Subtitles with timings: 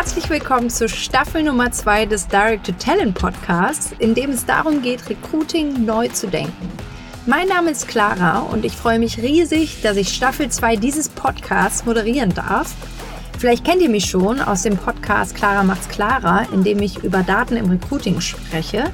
[0.00, 4.80] herzlich willkommen zur Staffel Nummer 2 des Direct to Talent Podcasts, in dem es darum
[4.80, 6.72] geht, Recruiting neu zu denken.
[7.26, 11.84] Mein Name ist Clara und ich freue mich riesig, dass ich Staffel 2 dieses Podcasts
[11.84, 12.74] moderieren darf.
[13.38, 17.22] Vielleicht kennt ihr mich schon aus dem Podcast Clara macht's klarer, in dem ich über
[17.22, 18.84] Daten im Recruiting spreche.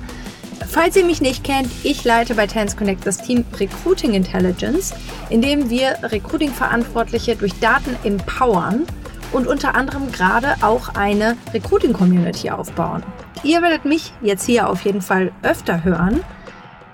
[0.69, 4.93] Falls ihr mich nicht kennt, ich leite bei Tans Connect das Team Recruiting Intelligence,
[5.31, 8.87] in dem wir Recruiting-Verantwortliche durch Daten empowern
[9.33, 13.03] und unter anderem gerade auch eine Recruiting-Community aufbauen.
[13.43, 16.21] Ihr werdet mich jetzt hier auf jeden Fall öfter hören.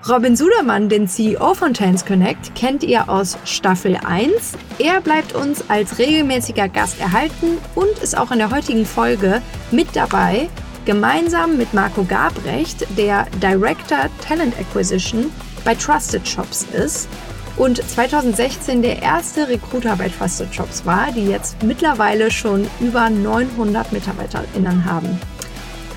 [0.09, 4.51] Robin Sudermann, den CEO von Tans Connect, kennt ihr aus Staffel 1.
[4.77, 9.41] Er bleibt uns als regelmäßiger Gast erhalten und ist auch in der heutigen Folge
[9.71, 10.49] mit dabei,
[10.83, 15.31] gemeinsam mit Marco Gabrecht, der Director Talent Acquisition
[15.63, 17.07] bei Trusted Shops ist
[17.57, 23.91] und 2016 der erste Recruiter bei Trusted Jobs war, die jetzt mittlerweile schon über 900
[23.93, 25.19] MitarbeiterInnen haben.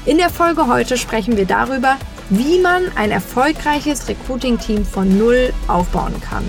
[0.04, 1.96] In der Folge heute sprechen wir darüber,
[2.30, 6.44] wie man ein erfolgreiches Recruiting-Team von Null aufbauen kann.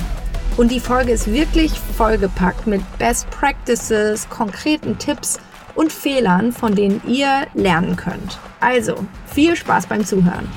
[0.58, 5.40] Und die Folge ist wirklich vollgepackt mit Best Practices, konkreten Tipps
[5.76, 8.40] und Fehlern, von denen ihr lernen könnt.
[8.60, 10.48] Also, viel Spaß beim Zuhören.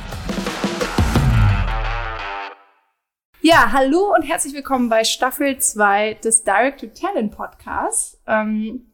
[3.52, 8.22] Ja, hallo und herzlich willkommen bei Staffel 2 des Direct to Talent Podcasts.
[8.28, 8.86] Ähm,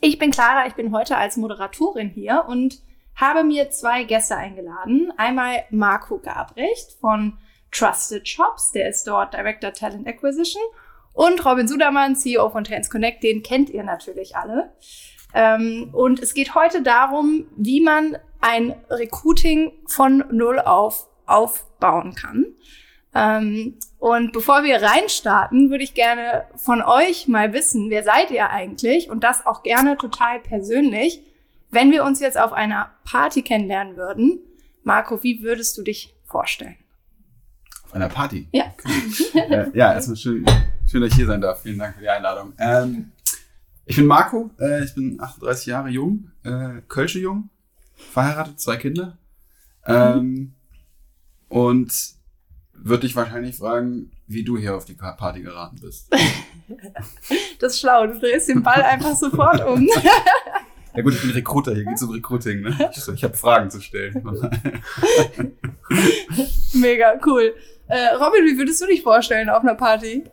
[0.00, 2.80] ich bin Clara, ich bin heute als Moderatorin hier und
[3.14, 5.12] habe mir zwei Gäste eingeladen.
[5.16, 7.38] Einmal Marco Gabrecht von
[7.70, 10.62] Trusted Shops, der ist dort Director Talent Acquisition
[11.12, 14.72] und Robin Sudermann, CEO von Trans Connect, den kennt ihr natürlich alle.
[15.34, 22.56] Ähm, und es geht heute darum, wie man ein Recruiting von Null auf aufbauen kann.
[23.14, 28.50] Ähm, und bevor wir reinstarten, würde ich gerne von euch mal wissen, wer seid ihr
[28.50, 29.10] eigentlich?
[29.10, 31.22] Und das auch gerne total persönlich.
[31.70, 34.38] Wenn wir uns jetzt auf einer Party kennenlernen würden,
[34.82, 36.76] Marco, wie würdest du dich vorstellen?
[37.84, 38.48] Auf einer Party?
[38.52, 38.72] Ja.
[39.34, 40.46] äh, ja, erstmal schön,
[40.86, 41.62] schön, dass ich hier sein darf.
[41.62, 42.52] Vielen Dank für die Einladung.
[42.58, 43.12] Ähm,
[43.86, 47.50] ich bin Marco, äh, ich bin 38 Jahre jung, äh, Kölsche jung,
[47.94, 49.18] verheiratet, zwei Kinder.
[49.84, 50.54] Ähm, mhm.
[51.48, 52.19] Und
[52.82, 56.08] würde dich wahrscheinlich fragen, wie du hier auf die Party geraten bist.
[57.58, 59.88] das ist schlau, du drehst den Ball einfach sofort um.
[60.92, 62.62] Ja gut, ich bin Recruiter, hier geht's um Recruiting.
[62.62, 62.90] Ne?
[62.90, 64.12] Ich, ich habe Fragen zu stellen.
[66.74, 67.54] Mega, cool.
[67.86, 70.24] Äh, Robin, wie würdest du dich vorstellen auf einer Party?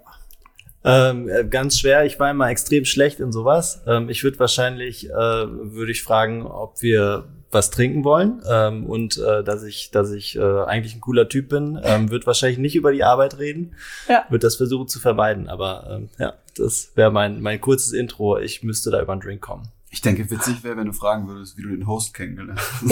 [0.84, 2.06] Ähm, äh, ganz schwer.
[2.06, 3.84] Ich war immer extrem schlecht in sowas.
[3.86, 9.18] Ähm, ich würde wahrscheinlich, äh, würde ich fragen, ob wir was trinken wollen ähm, und
[9.18, 12.76] äh, dass ich, dass ich äh, eigentlich ein cooler Typ bin, ähm, wird wahrscheinlich nicht
[12.76, 13.76] über die Arbeit reden,
[14.10, 14.26] ja.
[14.30, 15.48] wird das versuchen zu vermeiden.
[15.48, 18.38] Aber ähm, ja, das wäre mein mein kurzes Intro.
[18.38, 19.70] Ich müsste da über einen Drink kommen.
[19.90, 22.82] Ich denke, witzig wäre, wenn du fragen würdest, wie du den Host kennengelernt hast.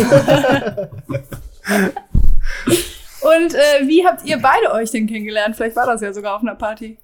[3.21, 5.57] und äh, wie habt ihr beide euch denn kennengelernt?
[5.57, 6.97] Vielleicht war das ja sogar auf einer Party.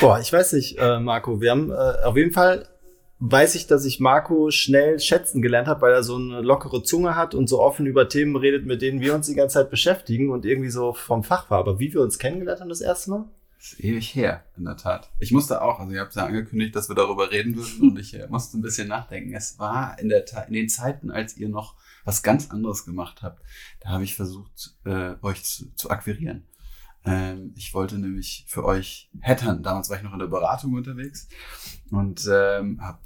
[0.00, 1.40] Boah, ich weiß nicht, äh, Marco.
[1.40, 2.66] Wir haben äh, auf jeden Fall
[3.18, 7.16] weiß ich, dass ich Marco schnell schätzen gelernt habe, weil er so eine lockere Zunge
[7.16, 10.30] hat und so offen über Themen redet, mit denen wir uns die ganze Zeit beschäftigen
[10.30, 11.58] und irgendwie so vom Fach war.
[11.58, 13.24] Aber wie wir uns kennengelernt haben das erste Mal?
[13.58, 15.10] Das ist ewig her, in der Tat.
[15.18, 18.14] Ich musste auch, also ihr habt ja angekündigt, dass wir darüber reden würden und ich
[18.14, 19.34] äh, musste ein bisschen nachdenken.
[19.34, 23.42] Es war in, der in den Zeiten, als ihr noch was ganz anderes gemacht habt,
[23.80, 26.46] da habe ich versucht, äh, euch zu, zu akquirieren.
[27.04, 29.62] Ähm, ich wollte nämlich für euch hattern.
[29.62, 31.28] Damals war ich noch in der Beratung unterwegs
[31.90, 32.98] und ähm, habe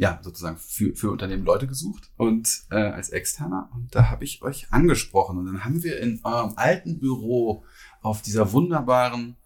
[0.00, 3.68] ja, sozusagen für, für Unternehmen Leute gesucht und äh, als Externer.
[3.74, 5.36] Und da habe ich euch angesprochen.
[5.36, 7.64] Und dann haben wir in eurem alten Büro
[8.00, 9.36] auf dieser wunderbaren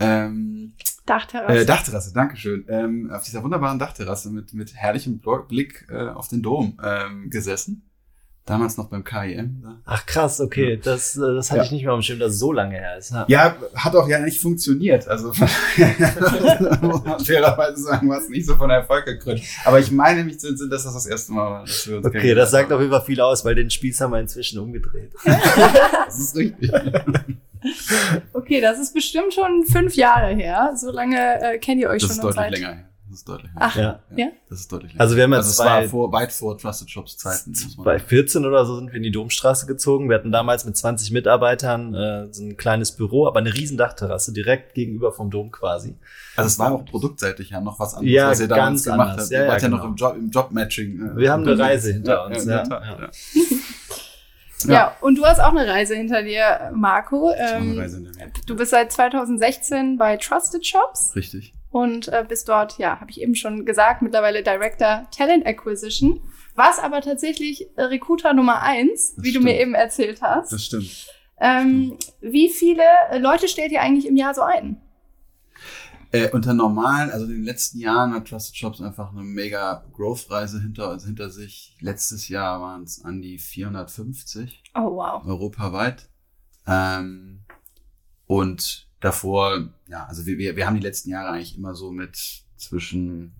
[0.00, 0.74] ähm,
[1.06, 1.60] Dachterrasse.
[1.60, 2.66] Äh, Dachterrasse, Dankeschön.
[2.68, 7.88] Ähm, auf dieser wunderbaren Dachterrasse mit, mit herrlichem Blick äh, auf den Dom ähm, gesessen.
[8.44, 9.60] Damals noch beim KIM.
[9.62, 9.76] Da.
[9.84, 10.76] Ach krass, okay.
[10.76, 11.64] Das, äh, das hatte ja.
[11.64, 13.12] ich nicht mehr auf dem Schirm, dass es so lange her ist.
[13.12, 15.06] Ja, ja hat auch ja nicht funktioniert.
[15.06, 19.42] Also muss man fairerweise sagen, war es nicht so von Erfolg gekrönt.
[19.64, 22.06] Aber ich meine mich zu entsinnen, dass das das erste Mal war, dass wir uns
[22.06, 25.12] Okay, das sagt auf jeden Fall viel aus, weil den Spieß haben wir inzwischen umgedreht.
[25.24, 26.72] das ist richtig.
[28.32, 30.72] okay, das ist bestimmt schon fünf Jahre her.
[30.74, 32.26] So lange äh, kennt ihr euch das schon.
[32.26, 32.91] Das ist deutlich länger her.
[33.12, 33.50] Das ist deutlich.
[33.56, 34.00] Ach, ja.
[34.16, 34.28] ja.
[34.48, 34.98] Das ist deutlich.
[34.98, 37.52] Also wir haben jetzt also es war vor, weit vor Trusted Shops Zeiten.
[37.84, 40.08] Bei 14 oder so sind wir in die Domstraße gezogen.
[40.08, 44.32] Wir hatten damals mit 20 Mitarbeitern äh, so ein kleines Büro, aber eine riesen Dachterrasse
[44.32, 45.94] direkt gegenüber vom Dom quasi.
[46.36, 49.24] Also es war auch produktseitig ja noch was anderes, ja, was ihr damals gemacht anders.
[49.24, 49.32] habt.
[49.32, 49.76] Ja, ihr wart ja, genau.
[49.76, 51.10] ja noch im Job, im Jobmatching.
[51.10, 52.46] Äh, wir haben eine Reise hinter uns.
[52.46, 53.10] Ja, ja.
[54.64, 54.72] Ja.
[54.72, 57.32] ja, und du hast auch eine Reise hinter dir, Marco.
[57.36, 58.30] Ähm, Reise hinter mir.
[58.46, 61.16] Du bist seit 2016 bei Trusted Shops.
[61.16, 66.20] Richtig und äh, bist dort, ja, habe ich eben schon gesagt, mittlerweile Director Talent Acquisition.
[66.54, 69.44] warst aber tatsächlich Recruiter Nummer eins, Das wie stimmt.
[69.46, 70.52] du mir eben erzählt hast.
[70.52, 71.06] Das stimmt.
[71.40, 72.84] Ähm, wie viele
[73.18, 74.80] Leute stellt ihr eigentlich im Jahr so ein?
[76.12, 80.60] Äh, unter normalen, also in den letzten Jahren hat Trusted Shops einfach eine mega Growth-Reise
[80.60, 81.74] hinter, also hinter sich.
[81.80, 85.24] Letztes Jahr waren es an die 450 Oh, wow.
[85.26, 86.10] europaweit.
[86.66, 87.40] Ähm,
[88.26, 92.16] und davor, ja, also wir, wir, wir haben die letzten Jahre eigentlich immer so mit
[92.56, 93.34] zwischen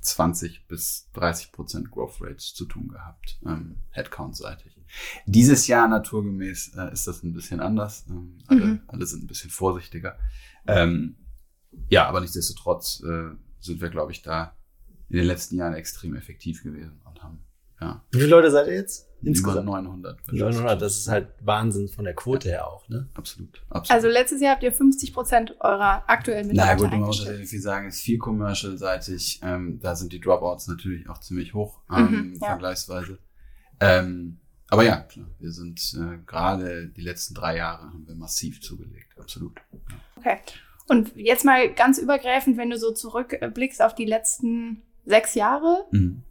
[0.00, 4.72] 20 bis 30 Prozent Growth Rates zu tun gehabt, ähm, Headcount-seitig.
[5.26, 8.04] Dieses Jahr naturgemäß äh, ist das ein bisschen anders.
[8.08, 8.80] Ähm, alle, Mhm.
[8.86, 10.18] alle sind ein bisschen vorsichtiger.
[10.66, 11.16] Ähm,
[11.88, 13.30] ja, aber nichtsdestotrotz äh,
[13.60, 14.56] sind wir, glaube ich, da
[15.08, 17.44] in den letzten Jahren extrem effektiv gewesen und haben
[17.80, 19.05] ja Wie viele Leute seid ihr jetzt?
[19.20, 19.66] Über Insgesamt?
[19.66, 20.32] 900.
[20.32, 23.08] 900, das ist halt Wahnsinn von der Quote her auch, ne?
[23.14, 23.90] Absolut, absolut.
[23.90, 27.48] Also letztes Jahr habt ihr 50 Prozent eurer aktuellen Na Mitarbeiter gut, man muss natürlich
[27.50, 29.40] viel sagen, ist viel commercial-seitig.
[29.42, 32.46] Ähm, da sind die Dropouts natürlich auch ziemlich hoch, ähm, Mhm, ja.
[32.48, 33.18] vergleichsweise.
[33.80, 38.60] Ähm, aber ja, klar, wir sind äh, gerade die letzten drei Jahre haben wir massiv
[38.60, 39.60] zugelegt, absolut.
[40.16, 40.38] Okay.
[40.88, 46.22] Und jetzt mal ganz übergreifend, wenn du so zurückblickst auf die letzten sechs Jahre, Mhm.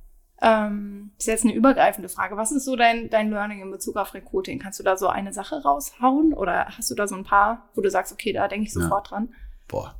[0.41, 2.37] Ähm, ist jetzt eine übergreifende Frage.
[2.37, 4.59] Was ist so dein, dein Learning in Bezug auf Recruiting?
[4.59, 7.81] Kannst du da so eine Sache raushauen oder hast du da so ein paar, wo
[7.81, 8.81] du sagst, okay, da denke ich Ja.
[8.81, 9.29] sofort dran?
[9.67, 9.95] Boah,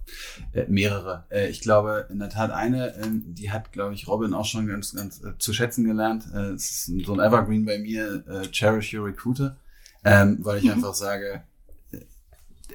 [0.54, 1.26] äh, mehrere.
[1.32, 4.68] Äh, ich glaube, in der Tat eine, ähm, die hat, glaube ich, Robin auch schon
[4.68, 6.26] ganz, ganz äh, zu schätzen gelernt.
[6.36, 9.58] Äh, es ist so ein Evergreen bei mir, äh, Cherish Your Recruiter,
[10.04, 10.72] ähm, weil ich Mhm.
[10.72, 11.40] einfach sage, äh,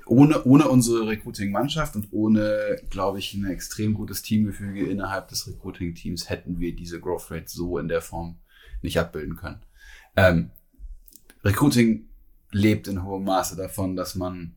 [0.07, 6.29] ohne, ohne unsere Recruiting-Mannschaft und ohne, glaube ich, ein extrem gutes Teamgefüge innerhalb des Recruiting-Teams
[6.29, 8.39] hätten wir diese Growth Rate so in der Form
[8.83, 9.63] nicht abbilden können.
[10.17, 10.51] Ähm,
[11.45, 12.09] Recruiting
[12.53, 14.57] lebt in hohem Maße davon, dass man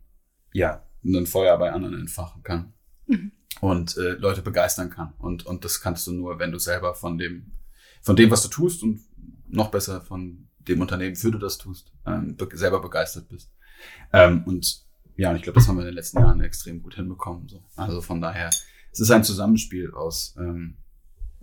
[0.52, 2.74] ja ein Feuer bei anderen entfachen kann
[3.08, 3.32] Mhm.
[3.62, 5.14] und äh, Leute begeistern kann.
[5.18, 7.52] Und, und das kannst du nur, wenn du selber von dem,
[8.02, 9.02] von dem, was du tust und
[9.48, 13.52] noch besser von dem Unternehmen, für du das tust, ähm, be selber begeistert bist.
[14.14, 14.83] Ähm, und
[15.18, 17.48] ja, und ich glaube, das haben wir in den letzten Jahren extrem gut hinbekommen.
[17.48, 17.64] So.
[17.76, 18.50] Also von daher,
[18.92, 20.78] es ist ein Zusammenspiel aus ähm,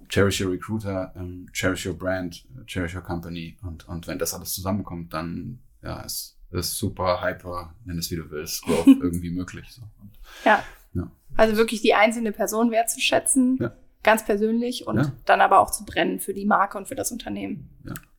[0.09, 4.53] Cherish Your Recruiter, ähm, Cherish Your Brand, Cherish Your Company und, und wenn das alles
[4.53, 9.69] zusammenkommt, dann ja, ist, ist super, hyper, nenn es wie du willst, Growth irgendwie möglich.
[9.71, 9.83] So.
[10.01, 10.11] Und,
[10.45, 10.63] Ja.
[10.95, 11.11] Ja.
[11.37, 13.73] Also wirklich die einzelne Person wertzuschätzen, Ja.
[14.03, 15.13] ganz persönlich und Ja.
[15.27, 17.71] dann aber auch zu brennen für die Marke und für das Unternehmen.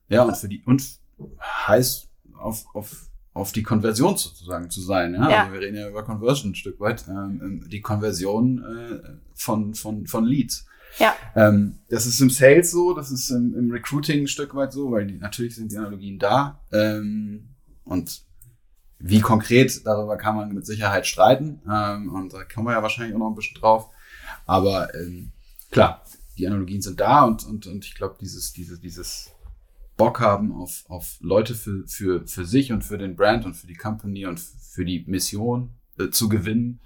[0.08, 0.82] Ja, und für die, und
[1.42, 2.08] heiß
[2.38, 5.14] auf, auf, auf die Konversion sozusagen zu sein.
[5.14, 5.30] Ja?
[5.30, 5.42] Ja.
[5.42, 7.06] Also wir reden ja über Conversion ein Stück weit.
[7.08, 10.66] Ähm, die Konversion äh, von, von, von Leads.
[11.00, 11.16] Ja.
[11.36, 14.92] Ähm, das ist im Sales so, das ist im, im Recruiting ein Stück weit so,
[14.92, 16.60] weil die, natürlich sind die Analogien da.
[16.74, 17.48] Ähm,
[17.86, 18.22] und
[19.00, 21.62] wie konkret, darüber kann man mit Sicherheit streiten.
[21.70, 23.90] Ähm, und da kommen wir ja wahrscheinlich auch noch ein bisschen drauf.
[24.46, 25.32] Aber ähm,
[25.72, 26.04] klar,
[26.38, 29.31] die Analogien sind da und, und, und ich glaube, dieses, dieses, dieses
[30.02, 33.68] Bock haben auf, auf Leute für, für, für sich und für den Brand und für
[33.68, 35.70] die Company und für die Mission
[36.00, 36.80] äh, zu gewinnen,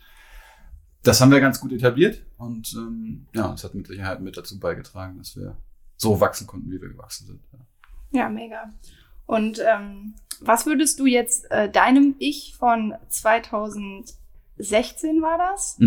[1.02, 4.60] das haben wir ganz gut etabliert und ähm, ja, es hat mit Sicherheit mit dazu
[4.60, 5.56] beigetragen, dass wir
[5.96, 7.40] so wachsen konnten, wie wir gewachsen sind.
[7.54, 7.60] Ja.
[8.20, 8.74] Ja, mega.
[9.26, 15.78] Und ähm, was würdest du jetzt äh, deinem Ich von 2016 war das?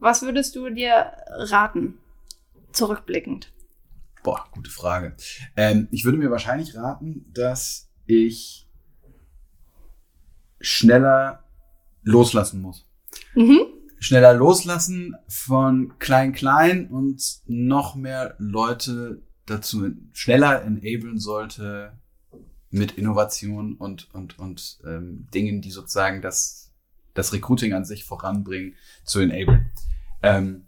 [0.00, 1.98] Was würdest du dir raten,
[2.72, 3.52] zurückblickend?
[4.24, 5.14] Boah, gute Frage.
[5.54, 8.66] Ähm, ich würde mir wahrscheinlich raten, dass ich
[10.60, 11.44] schneller
[12.02, 12.88] loslassen muss.
[13.34, 13.60] Mhm.
[14.00, 21.92] Schneller loslassen von klein-klein und noch mehr Leute dazu schneller enablen sollte
[22.70, 26.72] mit Innovation und, und, und ähm, Dingen, die sozusagen das,
[27.12, 29.70] das Recruiting an sich voranbringen, zu enablen.
[30.22, 30.66] Ähm,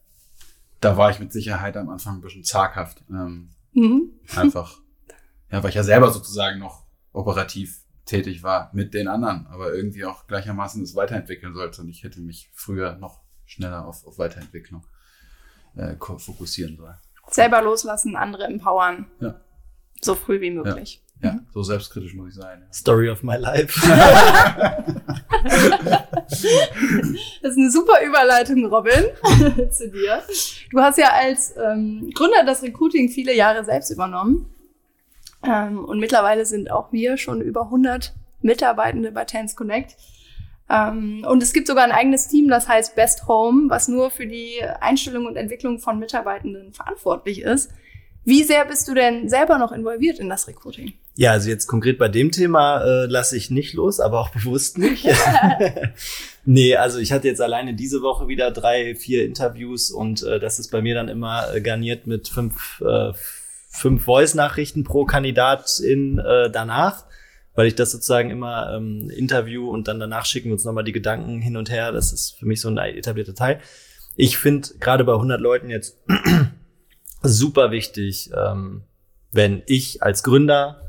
[0.81, 3.05] da war ich mit Sicherheit am Anfang ein bisschen zaghaft.
[3.11, 4.11] Ähm, Mhm.
[4.35, 4.81] einfach,
[5.51, 10.05] ja, weil ich ja selber sozusagen noch operativ tätig war mit den anderen, aber irgendwie
[10.07, 14.87] auch gleichermaßen es weiterentwickeln sollte und ich hätte mich früher noch schneller auf, auf Weiterentwicklung
[15.75, 16.97] äh, fokussieren sollen.
[17.29, 19.11] Selber loslassen, andere empowern.
[19.21, 19.41] Ja.
[20.01, 21.03] So früh wie möglich.
[21.23, 22.61] Ja, so selbstkritisch muss ich sein.
[22.61, 22.73] Ja.
[22.73, 23.81] Story of my life.
[26.29, 29.05] Das ist eine super Überleitung, Robin,
[29.71, 30.23] zu dir.
[30.71, 34.47] Du hast ja als ähm, Gründer das Recruiting viele Jahre selbst übernommen.
[35.45, 39.97] Ähm, und mittlerweile sind auch wir schon über 100 Mitarbeitende bei Tens Connect.
[40.69, 44.27] Ähm, und es gibt sogar ein eigenes Team, das heißt Best Home, was nur für
[44.27, 47.71] die Einstellung und Entwicklung von Mitarbeitenden verantwortlich ist.
[48.27, 50.95] Wie sehr bist du denn selber noch involviert in das Recruiting?
[51.15, 54.79] Ja, also jetzt konkret bei dem Thema äh, lasse ich nicht los, aber auch bewusst
[54.79, 55.07] nicht.
[56.45, 60.59] nee, also ich hatte jetzt alleine diese Woche wieder drei, vier Interviews und äh, das
[60.59, 63.13] ist bei mir dann immer äh, garniert mit fünf, äh,
[63.69, 67.05] fünf Voice-Nachrichten pro Kandidatin äh, danach,
[67.55, 70.91] weil ich das sozusagen immer ähm, interview und dann danach schicken wir uns nochmal die
[70.91, 71.93] Gedanken hin und her.
[71.93, 73.61] Das ist für mich so ein etablierter Teil.
[74.17, 75.99] Ich finde gerade bei 100 Leuten jetzt
[77.29, 78.83] super wichtig, ähm,
[79.33, 80.83] wenn ich als Gründer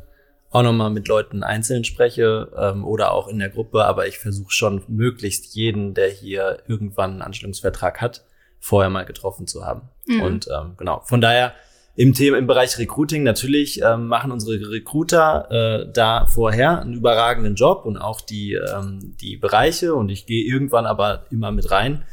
[0.50, 4.52] auch nochmal mit Leuten einzeln spreche ähm, oder auch in der Gruppe, aber ich versuche
[4.52, 8.24] schon möglichst jeden, der hier irgendwann einen Anstellungsvertrag hat,
[8.60, 9.90] vorher mal getroffen zu haben.
[10.06, 10.22] Mhm.
[10.22, 11.54] Und ähm, genau, von daher
[11.96, 17.56] im Thema, im Bereich Recruiting natürlich ähm, machen unsere Recruiter äh, da vorher einen überragenden
[17.56, 22.04] Job und auch die, ähm, die Bereiche und ich gehe irgendwann aber immer mit rein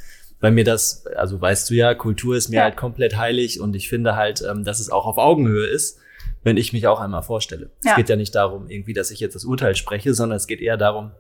[0.45, 2.63] weil mir das, also weißt du ja, Kultur ist mir ja.
[2.65, 5.99] halt komplett heilig und ich finde halt, ähm, dass es auch auf Augenhöhe ist,
[6.43, 7.71] wenn ich mich auch einmal vorstelle.
[7.83, 7.93] Ja.
[7.93, 10.61] Es geht ja nicht darum, irgendwie, dass ich jetzt das Urteil spreche, sondern es geht
[10.61, 11.13] eher darum,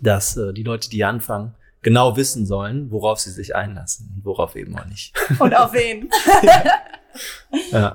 [0.00, 4.56] dass äh, die Leute, die anfangen, genau wissen sollen, worauf sie sich einlassen und worauf
[4.56, 5.12] eben auch nicht.
[5.38, 6.08] Und auf wen.
[7.72, 7.94] ja.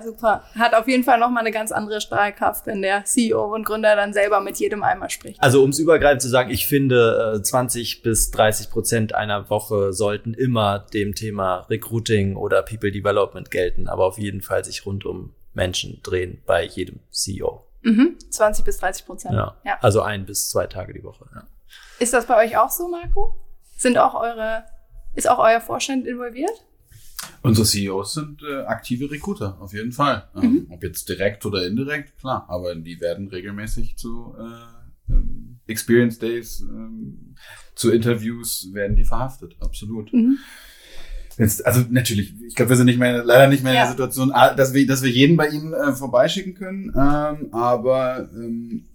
[0.00, 0.44] super.
[0.56, 4.12] Hat auf jeden Fall nochmal eine ganz andere Strahlkraft, wenn der CEO und Gründer dann
[4.12, 5.42] selber mit jedem einmal spricht.
[5.42, 9.92] Also um es übergreifend zu sagen, ich finde, 20 äh, bis 30 Prozent einer Woche
[9.92, 15.04] sollten immer dem Thema Recruiting oder People Development gelten, aber auf jeden Fall sich rund
[15.04, 17.66] um Menschen drehen bei jedem CEO.
[17.82, 18.16] Mhm.
[18.30, 19.34] 20 bis 30 Prozent.
[19.34, 19.56] Ja.
[19.64, 19.78] ja.
[19.80, 21.26] Also ein bis zwei Tage die Woche.
[21.34, 21.44] Ja.
[21.98, 23.36] Ist das bei euch auch so, Marco?
[23.76, 24.64] Sind auch eure,
[25.14, 26.64] ist auch euer Vorstand involviert?
[27.42, 30.28] Unsere CEOs sind äh, aktive Recruiter, auf jeden Fall.
[30.34, 30.66] Ähm, mhm.
[30.70, 32.46] Ob jetzt direkt oder indirekt, klar.
[32.48, 37.34] Aber die werden regelmäßig zu äh, ähm, Experience Days, ähm,
[37.74, 40.12] zu Interviews werden die verhaftet, absolut.
[40.12, 40.38] Mhm.
[41.36, 43.80] Jetzt, also natürlich, ich glaube, wir sind nicht mehr, leider nicht mehr ja.
[43.80, 46.92] in der Situation, dass wir, dass wir jeden bei Ihnen äh, vorbeischicken können.
[46.96, 48.86] Ähm, aber ähm,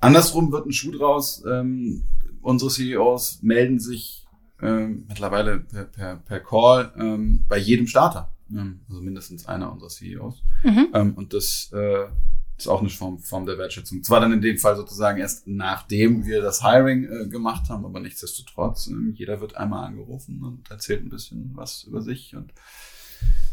[0.00, 1.44] andersrum wird ein Schuh draus.
[1.46, 2.04] Ähm,
[2.40, 4.21] unsere CEOs melden sich
[4.62, 8.30] ähm, mittlerweile per, per, per Call ähm, bei jedem Starter.
[8.50, 10.42] Ähm, also mindestens einer unserer CEOs.
[10.62, 10.88] Mhm.
[10.94, 12.06] Ähm, und das äh,
[12.56, 14.02] ist auch eine Form, Form der Wertschätzung.
[14.02, 18.00] Zwar dann in dem Fall sozusagen erst nachdem wir das Hiring äh, gemacht haben, aber
[18.00, 22.52] nichtsdestotrotz, äh, jeder wird einmal angerufen und erzählt ein bisschen was über sich und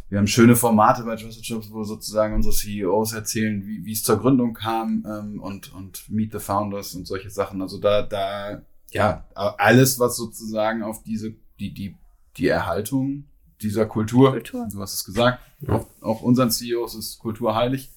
[0.10, 4.01] wir haben schöne Formate bei Trusted Jobs, wo sozusagen unsere CEOs erzählen, wie, wie es
[4.01, 7.62] zur Gründung kam ähm, und, und Meet the Founders und solche Sachen.
[7.62, 11.96] Also da, da ja, alles, was sozusagen auf diese, die, die,
[12.38, 13.25] die Erhaltung
[13.62, 14.67] dieser Kultur, Kultur.
[14.72, 15.74] du hast es gesagt, ja.
[15.74, 17.91] auch, auch unseren CEOs ist Kultur heilig.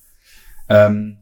[0.68, 1.18] Ähm,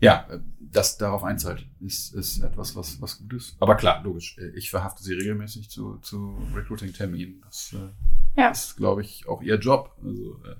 [0.00, 0.28] ja,
[0.60, 3.56] das darauf einzahlt, ist, ist etwas, was, was gut ist.
[3.60, 7.40] Aber klar, logisch, ich verhafte sie regelmäßig zu, zu Recruiting-Terminen.
[7.44, 8.50] Das äh, ja.
[8.50, 9.96] ist, glaube ich, auch ihr Job.
[10.04, 10.56] Also, äh,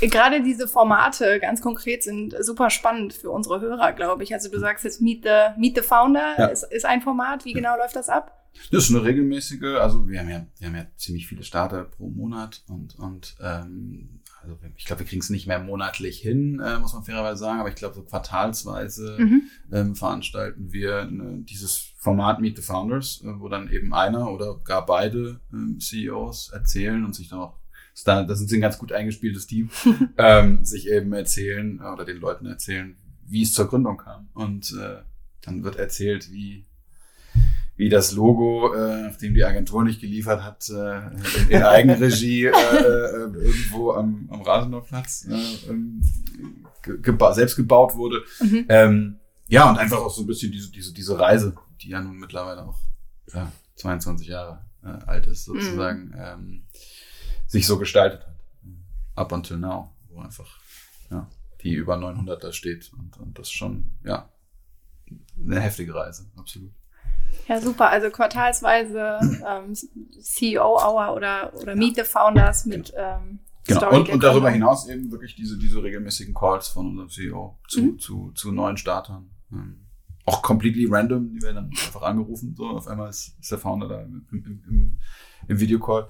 [0.00, 4.32] gerade diese Formate ganz konkret sind super spannend für unsere Hörer, glaube ich.
[4.32, 6.46] Also du sagst jetzt Meet the, Meet the Founder ja.
[6.46, 7.44] ist, ist ein Format.
[7.44, 8.34] Wie genau läuft das ab?
[8.70, 12.08] Das ist eine regelmäßige, also wir haben ja, wir haben ja ziemlich viele Starter pro
[12.08, 16.78] Monat und, und ähm, also ich glaube, wir kriegen es nicht mehr monatlich hin, äh,
[16.78, 19.42] muss man fairerweise sagen, aber ich glaube, so quartalsweise mhm.
[19.72, 24.58] ähm, veranstalten wir ne, dieses Format Meet the Founders, äh, wo dann eben einer oder
[24.64, 27.58] gar beide ähm, CEOs erzählen und sich dann auch
[28.04, 29.70] da, das ist ein ganz gut eingespieltes Team,
[30.18, 34.28] ähm, sich eben erzählen oder den Leuten erzählen, wie es zur Gründung kam.
[34.34, 35.02] Und äh,
[35.42, 36.64] dann wird erzählt, wie,
[37.76, 40.98] wie das Logo, äh, nachdem die Agentur nicht geliefert hat, äh,
[41.42, 46.02] in, in Eigenregie äh, äh, irgendwo am, am Rasenbauplatz äh, ähm,
[46.82, 48.22] geba selbst gebaut wurde.
[48.40, 48.66] Mhm.
[48.68, 52.18] Ähm, ja, und einfach auch so ein bisschen diese, diese, diese Reise, die ja nun
[52.18, 52.78] mittlerweile auch
[53.32, 56.08] ja, 22 Jahre äh, alt ist, sozusagen.
[56.08, 56.14] Mhm.
[56.18, 56.62] Ähm,
[57.48, 58.36] sich so gestaltet hat.
[59.16, 60.60] Up until now, wo einfach
[61.10, 61.28] ja,
[61.62, 64.28] die über 900 da steht und, und das schon, ja,
[65.42, 66.70] eine heftige Reise, absolut.
[67.48, 67.90] Ja, super.
[67.90, 73.94] Also quartalsweise ähm, CEO-Hour oder, oder Meet the Founders mit ähm, Genau.
[73.94, 77.98] Und, und darüber hinaus eben wirklich diese, diese regelmäßigen Calls von unserem CEO zu, mhm.
[77.98, 79.30] zu, zu neuen Startern.
[79.52, 79.86] Ähm,
[80.24, 83.88] auch completely random, die werden dann einfach angerufen, so auf einmal ist, ist der Founder
[83.88, 84.98] da im, im, im,
[85.48, 86.08] im Videocall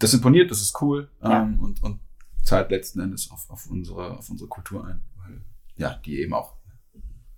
[0.00, 1.42] das imponiert, das ist cool ja.
[1.42, 2.00] ähm, und, und
[2.42, 5.40] zahlt letzten Endes auf, auf, unsere, auf unsere Kultur ein, weil
[5.76, 6.56] ja, die eben auch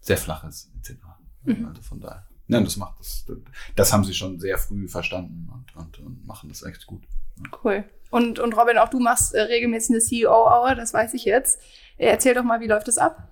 [0.01, 1.01] sehr flach ist, etc.
[1.45, 1.67] Mhm.
[1.67, 2.27] Also von daher.
[2.49, 3.25] Ja, das macht das,
[3.77, 7.03] das haben sie schon sehr früh verstanden und, und, und machen das echt gut.
[7.65, 7.85] Cool.
[8.11, 11.61] Und, und Robin, auch du machst äh, regelmäßig eine CEO-Hour, das weiß ich jetzt.
[11.97, 13.29] Erzähl doch mal, wie läuft das ab?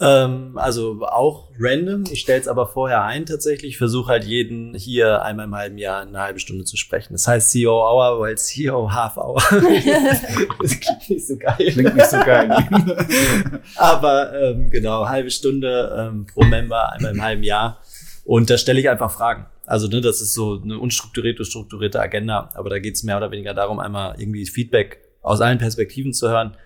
[0.00, 2.04] Ähm, also auch random.
[2.10, 3.76] Ich stelle es aber vorher ein tatsächlich.
[3.76, 7.12] Versuche halt jeden hier einmal im halben Jahr eine halbe Stunde zu sprechen.
[7.12, 9.42] Das heißt CEO Hour, weil CEO Half Hour.
[10.62, 11.56] das klingt nicht so geil.
[11.58, 12.50] Klingt nicht so geil.
[13.76, 17.78] aber ähm, genau, halbe Stunde ähm, pro Member, einmal im halben Jahr.
[18.24, 19.46] Und da stelle ich einfach Fragen.
[19.66, 23.30] Also ne, das ist so eine unstrukturierte, strukturierte Agenda, aber da geht es mehr oder
[23.30, 26.56] weniger darum, einmal irgendwie Feedback aus allen Perspektiven zu hören,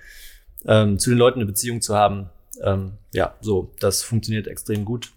[0.67, 2.31] ähm, zu den Leuten eine Beziehung zu haben.
[2.63, 5.13] Ähm, ja, so, das funktioniert extrem gut.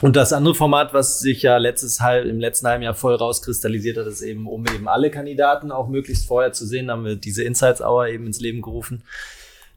[0.00, 3.96] Und das andere Format, was sich ja letztes halb, im letzten halben Jahr voll rauskristallisiert
[3.96, 7.42] hat, ist eben, um eben alle Kandidaten auch möglichst vorher zu sehen, haben wir diese
[7.42, 9.02] Insights Hour eben ins Leben gerufen.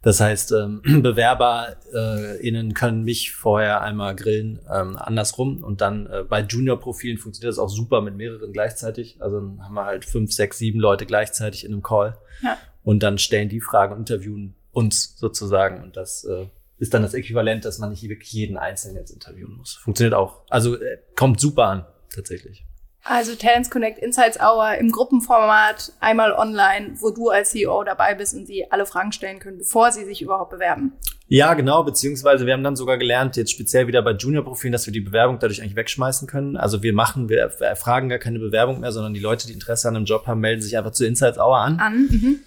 [0.04, 5.64] Das heißt, ähm, BewerberInnen äh, können mich vorher einmal grillen, ähm, andersrum.
[5.64, 9.18] Und dann äh, bei Junior-Profilen funktioniert das auch super mit mehreren gleichzeitig.
[9.20, 12.18] Also dann haben wir halt fünf, sechs, sieben Leute gleichzeitig in einem Call.
[12.44, 12.58] Ja.
[12.84, 15.84] Und dann stellen die Fragen und interviewen uns sozusagen.
[15.84, 16.48] Und das äh,
[16.82, 19.76] ist dann das Äquivalent, dass man nicht wirklich jeden Einzelnen jetzt interviewen muss.
[19.76, 20.42] Funktioniert auch.
[20.50, 22.66] Also äh, kommt super an, tatsächlich.
[23.04, 28.34] Also Talents Connect Insights Hour im Gruppenformat, einmal online, wo du als CEO dabei bist
[28.34, 30.94] und sie alle Fragen stellen können, bevor sie sich überhaupt bewerben.
[31.28, 34.94] Ja, genau, beziehungsweise wir haben dann sogar gelernt, jetzt speziell wieder bei Junior-Profilen, dass wir
[34.94, 36.58] die Bewerbung dadurch eigentlich wegschmeißen können.
[36.58, 39.96] Also wir machen, wir erfragen gar keine Bewerbung mehr, sondern die Leute, die Interesse an
[39.96, 41.80] einem Job haben, melden sich einfach zu Insights Hour an.
[41.80, 42.40] An, mhm.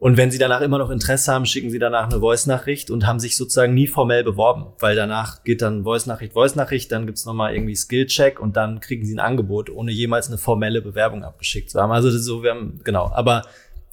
[0.00, 3.20] Und wenn sie danach immer noch Interesse haben, schicken sie danach eine Voice-Nachricht und haben
[3.20, 7.76] sich sozusagen nie formell beworben, weil danach geht dann Voice-Nachricht, Voice-Nachricht, dann gibt's nochmal irgendwie
[7.76, 11.92] Skill-Check und dann kriegen sie ein Angebot, ohne jemals eine formelle Bewerbung abgeschickt zu haben.
[11.92, 13.42] Also so, wir haben, genau, aber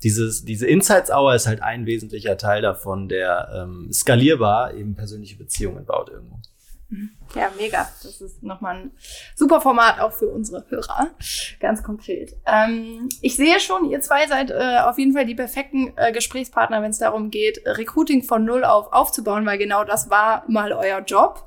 [0.01, 5.35] dieses, diese Insights Hour ist halt ein wesentlicher Teil davon, der ähm, skalierbar eben persönliche
[5.35, 6.37] Beziehungen baut irgendwo.
[7.35, 7.87] Ja, mega.
[8.01, 8.91] Das ist nochmal ein
[9.35, 11.09] super Format auch für unsere Hörer.
[11.59, 12.35] Ganz konkret.
[12.45, 16.81] Ähm, ich sehe schon, ihr zwei seid äh, auf jeden Fall die perfekten äh, Gesprächspartner,
[16.81, 21.01] wenn es darum geht, Recruiting von Null auf aufzubauen, weil genau das war mal euer
[21.01, 21.45] Job.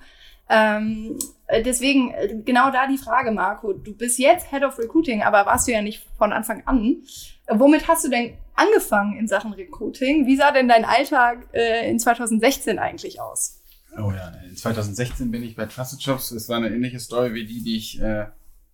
[0.50, 1.18] Ähm,
[1.64, 3.72] deswegen, äh, genau da die Frage, Marco.
[3.72, 7.02] Du bist jetzt Head of Recruiting, aber warst du ja nicht von Anfang an.
[7.48, 10.26] Womit hast du denn angefangen in Sachen Recruiting?
[10.26, 13.59] Wie sah denn dein Alltag äh, in 2016 eigentlich aus?
[13.96, 16.30] Oh ja, in 2016 bin ich bei Trusted Shops.
[16.30, 18.26] Es war eine ähnliche Story wie die, die ich, äh,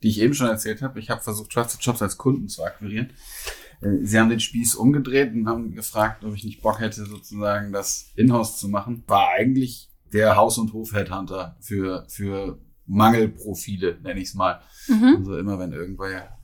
[0.03, 0.99] die ich eben schon erzählt habe.
[1.01, 3.11] Ich habe versucht, Trusted Shops als Kunden zu akquirieren.
[3.81, 7.73] Äh, sie haben den Spieß umgedreht und haben gefragt, ob ich nicht Bock hätte, sozusagen
[7.73, 9.05] das Inhouse zu machen.
[9.07, 14.61] War eigentlich der Haus- und Hof-Headhunter für, für Mangelprofile, nenne ich es mal.
[14.89, 15.17] Mhm.
[15.19, 16.37] Also immer wenn irgendwer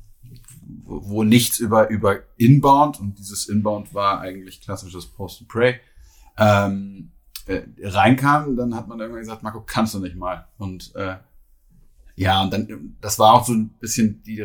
[0.85, 5.81] wo, wo nichts über, über Inbound und dieses Inbound war eigentlich klassisches Post and Pray.
[6.39, 7.12] Ähm,
[7.47, 10.47] äh, reinkam, dann hat man irgendwann gesagt, Marco, kannst du nicht mal.
[10.59, 11.17] Und äh,
[12.15, 14.45] ja, und dann, das war auch so ein bisschen die,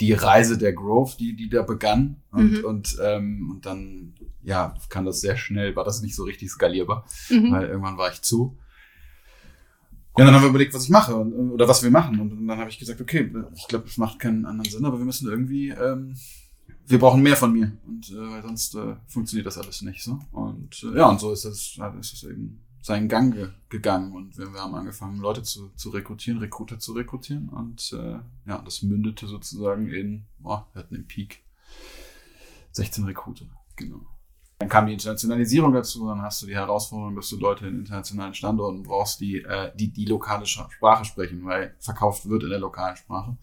[0.00, 2.16] die Reise der Growth, die, die da begann.
[2.32, 2.64] Und, mhm.
[2.64, 7.04] und, ähm, und dann, ja, kann das sehr schnell, war das nicht so richtig skalierbar,
[7.28, 7.52] mhm.
[7.52, 8.56] weil irgendwann war ich zu.
[10.16, 12.20] Ja, dann haben wir überlegt, was ich mache und, oder was wir machen.
[12.20, 15.04] Und dann habe ich gesagt, okay, ich glaube, es macht keinen anderen Sinn, aber wir
[15.04, 16.14] müssen irgendwie ähm,
[16.90, 17.72] wir brauchen mehr von mir.
[17.86, 20.18] Und äh, sonst äh, funktioniert das alles nicht so.
[20.32, 24.12] Und äh, ja, und so ist es, ist es eben seinen Gang ge gegangen.
[24.12, 27.48] Und wir, wir haben angefangen, Leute zu, zu rekrutieren, Rekruter zu rekrutieren.
[27.48, 31.42] Und äh, ja, das mündete sozusagen in, boah, wir hatten im Peak.
[32.72, 34.00] 16 Rekruter, genau.
[34.58, 38.34] Dann kam die Internationalisierung dazu, dann hast du die Herausforderung, dass du Leute in internationalen
[38.34, 42.96] Standorten brauchst, die, äh, die die lokale Sprache sprechen, weil verkauft wird in der lokalen
[42.96, 43.38] Sprache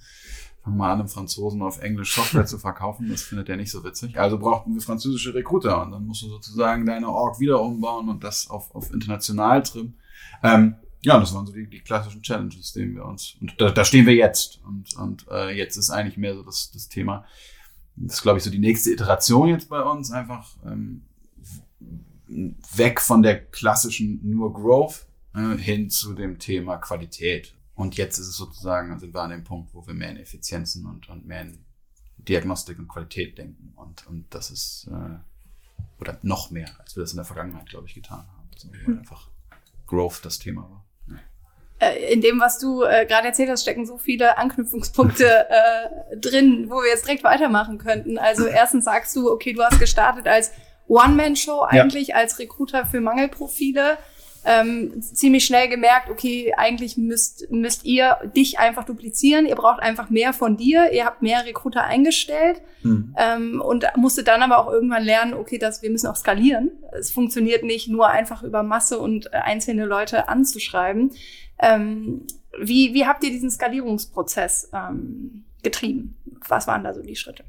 [0.76, 3.10] mal an, einem Franzosen auf Englisch Software zu verkaufen.
[3.10, 4.20] Das findet er nicht so witzig.
[4.20, 8.24] Also brauchten wir französische Recruiter und dann musst du sozusagen deine Org wieder umbauen und
[8.24, 9.98] das auf, auf international trimmen.
[10.44, 13.86] Ähm, ja, das waren so die, die klassischen Challenges, denen wir uns, und da, da
[13.86, 14.60] stehen wir jetzt.
[14.66, 17.26] Und, und äh, jetzt ist eigentlich mehr so das, das Thema,
[17.96, 21.04] das ist, glaube ich, so die nächste Iteration jetzt bei uns, einfach ähm,
[22.76, 27.56] weg von der klassischen nur Growth äh, hin zu dem Thema Qualität.
[27.78, 30.86] Und jetzt ist es sozusagen, sind wir an dem Punkt, wo wir mehr in Effizienzen
[30.88, 31.64] und, und mehr in
[32.18, 33.72] Diagnostik und Qualität denken.
[33.76, 37.88] Und, und das ist, äh, oder noch mehr, als wir das in der Vergangenheit, glaube
[37.88, 38.50] ich, getan haben.
[38.52, 39.00] Also, weil mhm.
[39.00, 39.30] einfach
[39.86, 40.88] Growth das Thema war.
[41.80, 46.66] Äh, in dem, was du äh, gerade erzählt hast, stecken so viele Anknüpfungspunkte äh, drin,
[46.70, 48.18] wo wir jetzt direkt weitermachen könnten.
[48.18, 50.52] Also erstens sagst du, okay, du hast gestartet als
[50.88, 52.16] One-Man-Show eigentlich, ja.
[52.16, 54.00] als Recruiter für Mangelprofile
[54.48, 60.10] ähm, ziemlich schnell gemerkt, okay, eigentlich müsst, müsst ihr dich einfach duplizieren, ihr braucht einfach
[60.10, 63.14] mehr von dir, ihr habt mehr Recruiter eingestellt mhm.
[63.18, 66.72] ähm, und musstet dann aber auch irgendwann lernen, okay, dass wir müssen auch skalieren.
[66.98, 71.12] Es funktioniert nicht nur einfach über Masse und äh, einzelne Leute anzuschreiben.
[71.60, 72.26] Ähm,
[72.58, 76.16] wie, wie habt ihr diesen Skalierungsprozess ähm, getrieben?
[76.48, 77.44] Was waren da so die Schritte?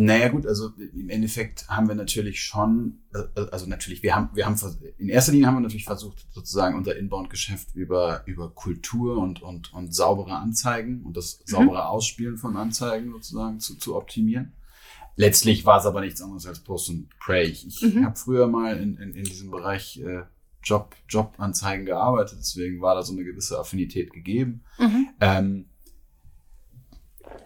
[0.00, 4.46] Naja gut, also im Endeffekt haben wir natürlich schon, äh, also natürlich, wir haben, wir
[4.46, 4.56] haben,
[4.96, 9.74] in erster Linie haben wir natürlich versucht, sozusagen unser Inbound-Geschäft über, über Kultur und, und,
[9.74, 11.50] und saubere Anzeigen und das mhm.
[11.50, 11.88] saubere mhm.
[11.88, 14.52] Ausspielen von Anzeigen sozusagen zu, zu optimieren.
[15.16, 17.48] Letztlich war es aber nichts anderes als Post und Pray.
[17.48, 18.04] Ich, ich mhm.
[18.04, 20.22] habe früher mal in, in, in diesem Bereich äh,
[20.62, 24.62] Job, Jobanzeigen gearbeitet, deswegen war da so eine gewisse Affinität gegeben.
[24.78, 25.08] Mhm.
[25.20, 25.64] Ähm,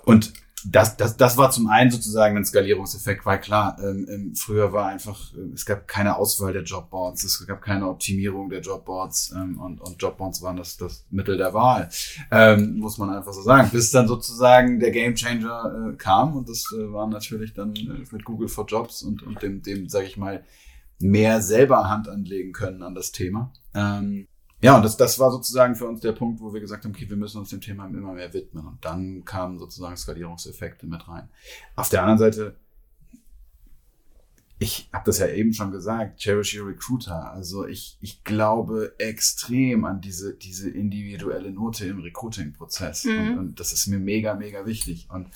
[0.05, 4.73] und das, das, das war zum einen sozusagen ein Skalierungseffekt, weil klar, ähm, ähm, früher
[4.73, 9.33] war einfach, äh, es gab keine Auswahl der Jobboards, es gab keine Optimierung der Jobboards
[9.37, 11.89] ähm, und, und Jobboards waren das, das Mittel der Wahl,
[12.31, 13.71] ähm, muss man einfach so sagen.
[13.71, 18.25] Bis dann sozusagen der Gamechanger äh, kam und das äh, war natürlich dann äh, mit
[18.25, 20.45] Google for Jobs und, und dem, dem sage ich mal,
[21.01, 23.53] mehr selber Hand anlegen können an das Thema.
[23.75, 24.27] Ähm,
[24.63, 27.11] ja, und das, das war sozusagen für uns der Punkt, wo wir gesagt haben, okay,
[27.11, 28.65] wir müssen uns dem Thema immer mehr widmen.
[28.65, 31.29] Und dann kamen sozusagen Skalierungseffekte mit rein.
[31.75, 32.57] Auf der anderen Seite,
[34.61, 37.33] ich habe das ja eben schon gesagt, Cherish Your Recruiter.
[37.33, 43.05] Also ich, ich glaube extrem an diese, diese individuelle Note im Recruiting-Prozess.
[43.05, 43.19] Mhm.
[43.19, 45.09] Und, und das ist mir mega, mega wichtig.
[45.11, 45.29] Und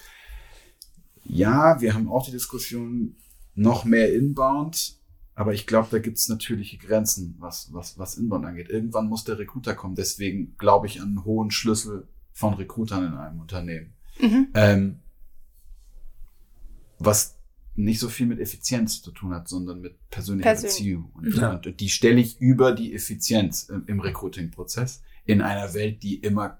[1.25, 3.17] ja, wir haben auch die Diskussion
[3.57, 4.95] noch mehr inbound,
[5.37, 8.71] aber ich glaube, da gibt es natürliche Grenzen, was, was, was Inbound angeht.
[8.71, 9.95] Irgendwann muss der Recruiter kommen.
[9.95, 13.93] Deswegen glaube ich an einen hohen Schlüssel von Recruitern in einem Unternehmen.
[14.19, 14.49] Mhm.
[14.55, 15.01] Ähm,
[16.99, 17.37] was
[17.75, 20.79] nicht so viel mit Effizienz zu tun hat, sondern mit persönlicher Persönlich.
[20.79, 21.11] Beziehung.
[21.13, 21.53] Und, ja.
[21.53, 26.57] und, die stelle ich über die Effizienz im, im Recruiting-Prozess in einer Welt, die immer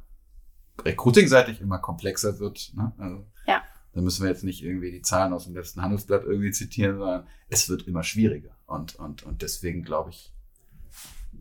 [0.85, 2.75] recruitingseitig immer komplexer wird.
[2.77, 2.93] Ne?
[2.99, 3.63] Also, ja.
[3.95, 7.27] Da müssen wir jetzt nicht irgendwie die Zahlen aus dem letzten Handelsblatt irgendwie zitieren, sondern
[7.49, 8.56] es wird immer schwieriger.
[8.67, 10.33] Und, und, und deswegen glaube ich,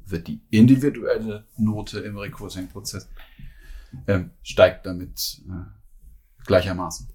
[0.05, 3.09] wird die individuelle Note im Recruiting-Prozess
[4.07, 7.07] ähm, steigt damit äh, gleichermaßen.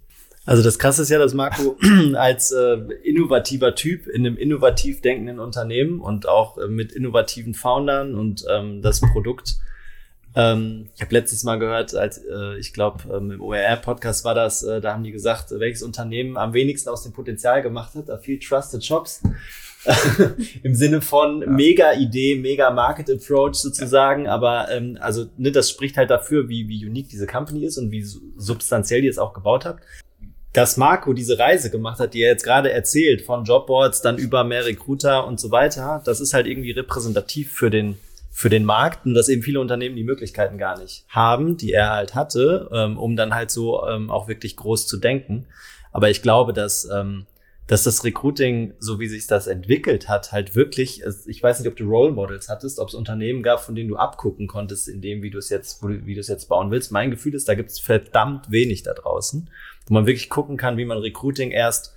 [0.45, 1.77] Also das Krasse ist ja, dass Marco
[2.15, 8.15] als äh, innovativer Typ in einem innovativ denkenden Unternehmen und auch äh, mit innovativen Foundern
[8.15, 9.59] und ähm, das Produkt
[10.33, 14.63] ähm, ich habe letztes Mal gehört, als äh, ich glaube ähm, im OER-Podcast war das,
[14.63, 18.17] äh, da haben die gesagt, welches Unternehmen am wenigsten aus dem Potenzial gemacht hat, da
[18.17, 19.21] viel Trusted Shops.
[20.63, 21.49] Im Sinne von ja.
[21.49, 24.31] mega Idee, mega Market Approach sozusagen, ja.
[24.31, 27.91] aber ähm, also ne, das spricht halt dafür, wie, wie unique diese Company ist und
[27.91, 29.77] wie substanziell die es auch gebaut hat.
[30.53, 34.43] Dass Marco diese Reise gemacht hat, die er jetzt gerade erzählt, von Jobboards, dann über
[34.43, 37.97] mehr Recruiter und so weiter, das ist halt irgendwie repräsentativ für den
[38.33, 41.91] für den Markt und dass eben viele Unternehmen die Möglichkeiten gar nicht haben, die er
[41.91, 45.47] halt hatte, ähm, um dann halt so ähm, auch wirklich groß zu denken.
[45.91, 47.25] Aber ich glaube, dass, ähm,
[47.67, 51.75] dass das Recruiting, so wie sich das entwickelt hat, halt wirklich, ich weiß nicht, ob
[51.75, 55.23] du Role Models hattest, ob es Unternehmen gab, von denen du abgucken konntest, in dem,
[55.23, 56.91] wie du es jetzt, wie du es jetzt bauen willst.
[56.91, 59.49] Mein Gefühl ist, da gibt es verdammt wenig da draußen,
[59.87, 61.95] wo man wirklich gucken kann, wie man Recruiting erst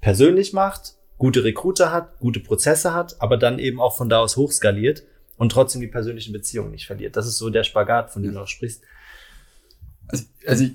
[0.00, 4.36] persönlich macht, gute Recruiter hat, gute Prozesse hat, aber dann eben auch von da aus
[4.36, 5.02] hochskaliert
[5.36, 7.16] und trotzdem die persönlichen Beziehungen nicht verliert.
[7.16, 8.82] Das ist so der Spagat, von dem du auch sprichst.
[10.06, 10.72] Also, also ich,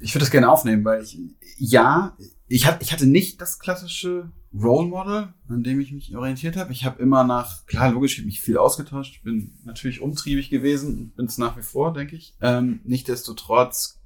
[0.00, 1.18] ich würde das gerne aufnehmen, weil ich,
[1.58, 2.16] ja,
[2.48, 6.72] ich, hab, ich hatte nicht das klassische Role Model, an dem ich mich orientiert habe.
[6.72, 11.12] Ich habe immer nach, klar, logisch, ich habe mich viel ausgetauscht, bin natürlich umtriebig gewesen,
[11.16, 12.34] bin es nach wie vor, denke ich.
[12.40, 14.00] Ähm, Nichtsdestotrotz,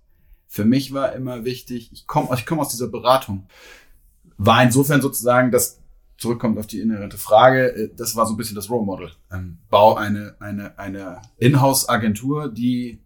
[0.46, 3.46] für mich war immer wichtig, ich komme ich komm aus dieser Beratung.
[4.38, 5.81] War insofern sozusagen das
[6.16, 9.12] zurückkommt auf die inhärente Frage, äh, das war so ein bisschen das Role Model.
[9.31, 13.00] Ähm, bau eine, eine, eine Inhouse-Agentur, die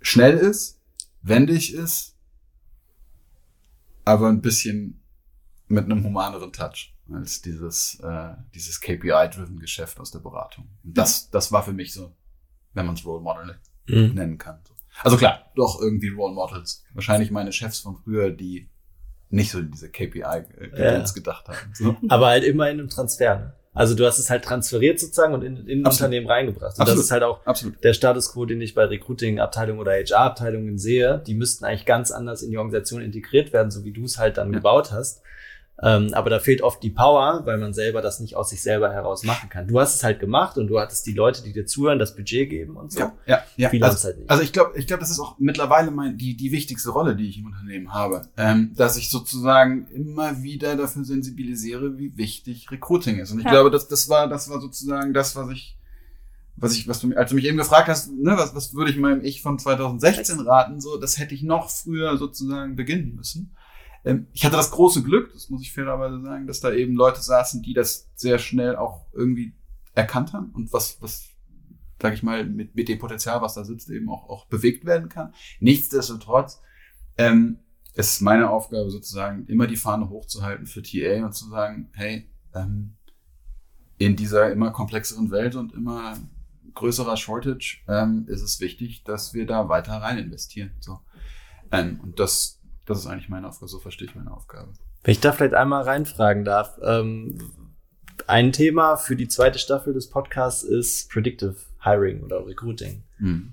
[0.00, 0.80] schnell ist,
[1.22, 2.17] wendig ist,
[4.08, 5.02] aber ein bisschen
[5.68, 10.66] mit einem humaneren Touch als dieses, äh, dieses KPI-driven Geschäft aus der Beratung.
[10.82, 12.14] Und das, das war für mich so,
[12.72, 14.14] wenn man es Role Model mhm.
[14.14, 14.60] nennen kann.
[15.04, 16.84] Also klar, doch irgendwie Role Models.
[16.94, 18.70] Wahrscheinlich meine Chefs von früher, die
[19.28, 21.14] nicht so diese KPI-Gedöns ja.
[21.14, 21.74] gedacht haben.
[21.74, 21.96] So.
[22.08, 23.38] Aber halt immer in einem Transfer.
[23.38, 23.54] Ne?
[23.78, 26.76] Also du hast es halt transferiert sozusagen und in, in ein Unternehmen reingebracht.
[26.76, 26.98] Und Absolut.
[26.98, 27.82] das ist halt auch Absolut.
[27.84, 31.22] der Status quo, den ich bei Recruiting-Abteilungen oder HR-Abteilungen sehe.
[31.26, 34.36] Die müssten eigentlich ganz anders in die Organisation integriert werden, so wie du es halt
[34.36, 34.58] dann ja.
[34.58, 35.22] gebaut hast.
[35.80, 38.92] Ähm, aber da fehlt oft die Power, weil man selber das nicht aus sich selber
[38.92, 39.68] heraus machen kann.
[39.68, 42.50] Du hast es halt gemacht und du hattest die Leute, die dir zuhören, das Budget
[42.50, 43.00] geben und so.
[43.00, 43.68] Ja, ja, ja.
[43.68, 44.30] Viele also, halt nicht.
[44.30, 47.28] also ich glaube, ich glaube, das ist auch mittlerweile mein, die, die wichtigste Rolle, die
[47.28, 48.22] ich im Unternehmen habe.
[48.36, 53.30] Ähm, dass ich sozusagen immer wieder dafür sensibilisiere, wie wichtig Recruiting ist.
[53.30, 53.52] Und ich ja.
[53.52, 55.78] glaube, das, das war, das war sozusagen das, was ich
[56.60, 58.96] was ich, was du, als du mich eben gefragt hast, ne, was, was würde ich
[58.96, 63.54] meinem Ich von 2016 raten, so, das hätte ich noch früher sozusagen beginnen müssen.
[64.04, 67.20] Ähm, ich hatte das große Glück, das muss ich fairerweise sagen, dass da eben Leute
[67.20, 69.54] saßen, die das sehr schnell auch irgendwie
[69.94, 71.28] erkannt haben und was, was,
[72.00, 75.08] sag ich mal, mit, mit dem Potenzial, was da sitzt, eben auch, auch bewegt werden
[75.08, 75.34] kann.
[75.60, 76.60] Nichtsdestotrotz,
[77.16, 77.58] ähm,
[77.98, 82.94] ist meine Aufgabe sozusagen, immer die Fahne hochzuhalten für TA und zu sagen, hey, ähm,
[83.98, 86.16] in dieser immer komplexeren Welt und immer
[86.74, 90.70] größerer Shortage ähm, ist es wichtig, dass wir da weiter rein investieren.
[90.78, 91.00] So.
[91.72, 92.57] Ähm, und das,
[92.88, 94.72] das ist eigentlich meine Aufgabe, so verstehe ich meine Aufgabe.
[95.04, 97.38] Wenn ich da vielleicht einmal reinfragen darf, ähm,
[98.26, 103.04] ein Thema für die zweite Staffel des Podcasts ist Predictive Hiring oder Recruiting.
[103.18, 103.52] Mhm.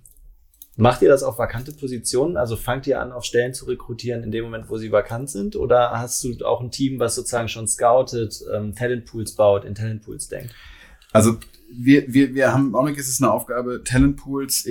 [0.78, 2.36] Macht ihr das auf vakante Positionen?
[2.36, 5.56] Also fangt ihr an, auf Stellen zu rekrutieren in dem Moment, wo sie vakant sind?
[5.56, 10.28] Oder hast du auch ein Team, was sozusagen schon scoutet, ähm, Talentpools baut, in Talentpools
[10.28, 10.54] denkt?
[11.14, 11.38] Also
[11.72, 14.68] wir, wir, wir haben, im Augenblick ist es eine Aufgabe, Talentpools,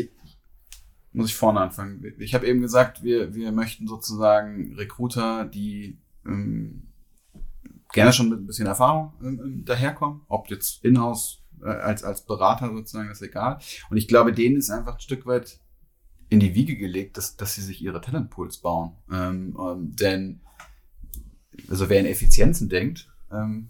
[1.15, 2.05] muss ich vorne anfangen.
[2.19, 6.89] Ich habe eben gesagt, wir, wir möchten sozusagen Recruiter, die ähm,
[7.93, 12.71] gerne schon mit ein bisschen Erfahrung ähm, daherkommen, ob jetzt in-house äh, als, als Berater
[12.73, 13.59] sozusagen, ist egal.
[13.91, 15.61] Und ich glaube, denen ist einfach ein Stück weit
[16.29, 18.93] in die Wiege gelegt, dass, dass sie sich ihre Talentpools bauen.
[19.11, 20.41] Ähm, ähm, denn,
[21.69, 23.69] also wer in Effizienzen denkt, ähm,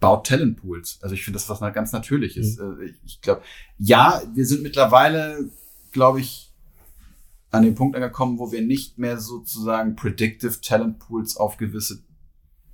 [0.00, 0.98] baut Talentpools.
[1.02, 2.58] Also ich finde das was ganz Natürliches.
[2.58, 2.82] Mhm.
[2.82, 3.42] Ich, ich glaube,
[3.78, 5.50] ja, wir sind mittlerweile,
[5.92, 6.52] glaube ich,
[7.50, 12.02] an den Punkt angekommen, wo wir nicht mehr sozusagen Predictive Talentpools auf gewisse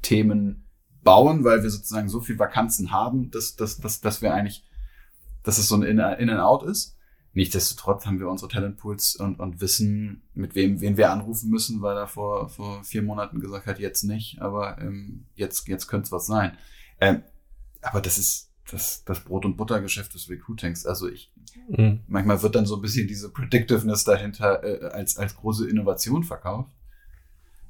[0.03, 0.67] Themen
[1.03, 4.65] bauen, weil wir sozusagen so viel Vakanzen haben, dass, dass, dass, dass wir eigentlich,
[5.43, 6.97] dass es so ein In-and-Out ist.
[7.33, 11.97] Nichtsdestotrotz haben wir unsere Talentpools und, und wissen, mit wem, wen wir anrufen müssen, weil
[11.97, 16.13] er vor, vor vier Monaten gesagt hat, jetzt nicht, aber ähm, jetzt, jetzt könnte es
[16.13, 16.57] was sein.
[16.99, 17.23] Ähm,
[17.83, 20.87] aber das ist das, das Brot- und Buttergeschäft des Recruitings.
[20.87, 21.33] Also ich,
[21.69, 22.01] mhm.
[22.09, 26.71] manchmal wird dann so ein bisschen diese Predictiveness dahinter äh, als, als große Innovation verkauft.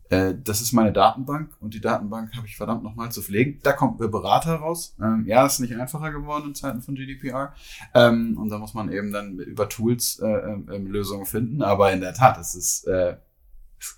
[0.08, 3.58] Äh, das ist meine Datenbank und die Datenbank habe ich verdammt nochmal zu pflegen.
[3.62, 4.94] Da kommt ein Berater raus.
[5.00, 7.52] Ähm, ja, ist nicht einfacher geworden in Zeiten von GDPR.
[7.92, 11.62] Ähm, und da muss man eben dann über Tools äh, äh, Lösungen finden.
[11.62, 13.16] Aber in der Tat, es ist, äh,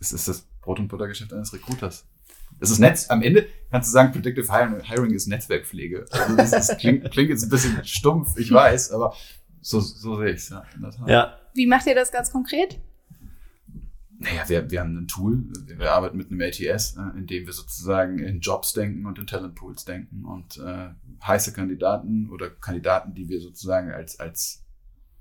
[0.00, 2.06] es ist das Brot- und Buttergeschäft eines Recruiters.
[2.60, 6.06] Es ist Netz, am Ende kannst du sagen, Predictive Hiring, Hiring ist Netzwerkpflege.
[6.10, 9.14] Also das, ist, klingt, klingt jetzt ein bisschen stumpf, ich weiß, aber
[9.60, 10.64] so, so sehe ich es, ja.
[11.06, 11.38] Ja.
[11.54, 12.80] Wie macht ihr das ganz konkret?
[14.20, 18.18] Naja, wir, wir haben ein Tool, wir arbeiten mit einem ATS, in dem wir sozusagen
[18.18, 20.88] in Jobs denken und in Talentpools denken und äh,
[21.24, 24.64] heiße Kandidaten oder Kandidaten, die wir sozusagen als, als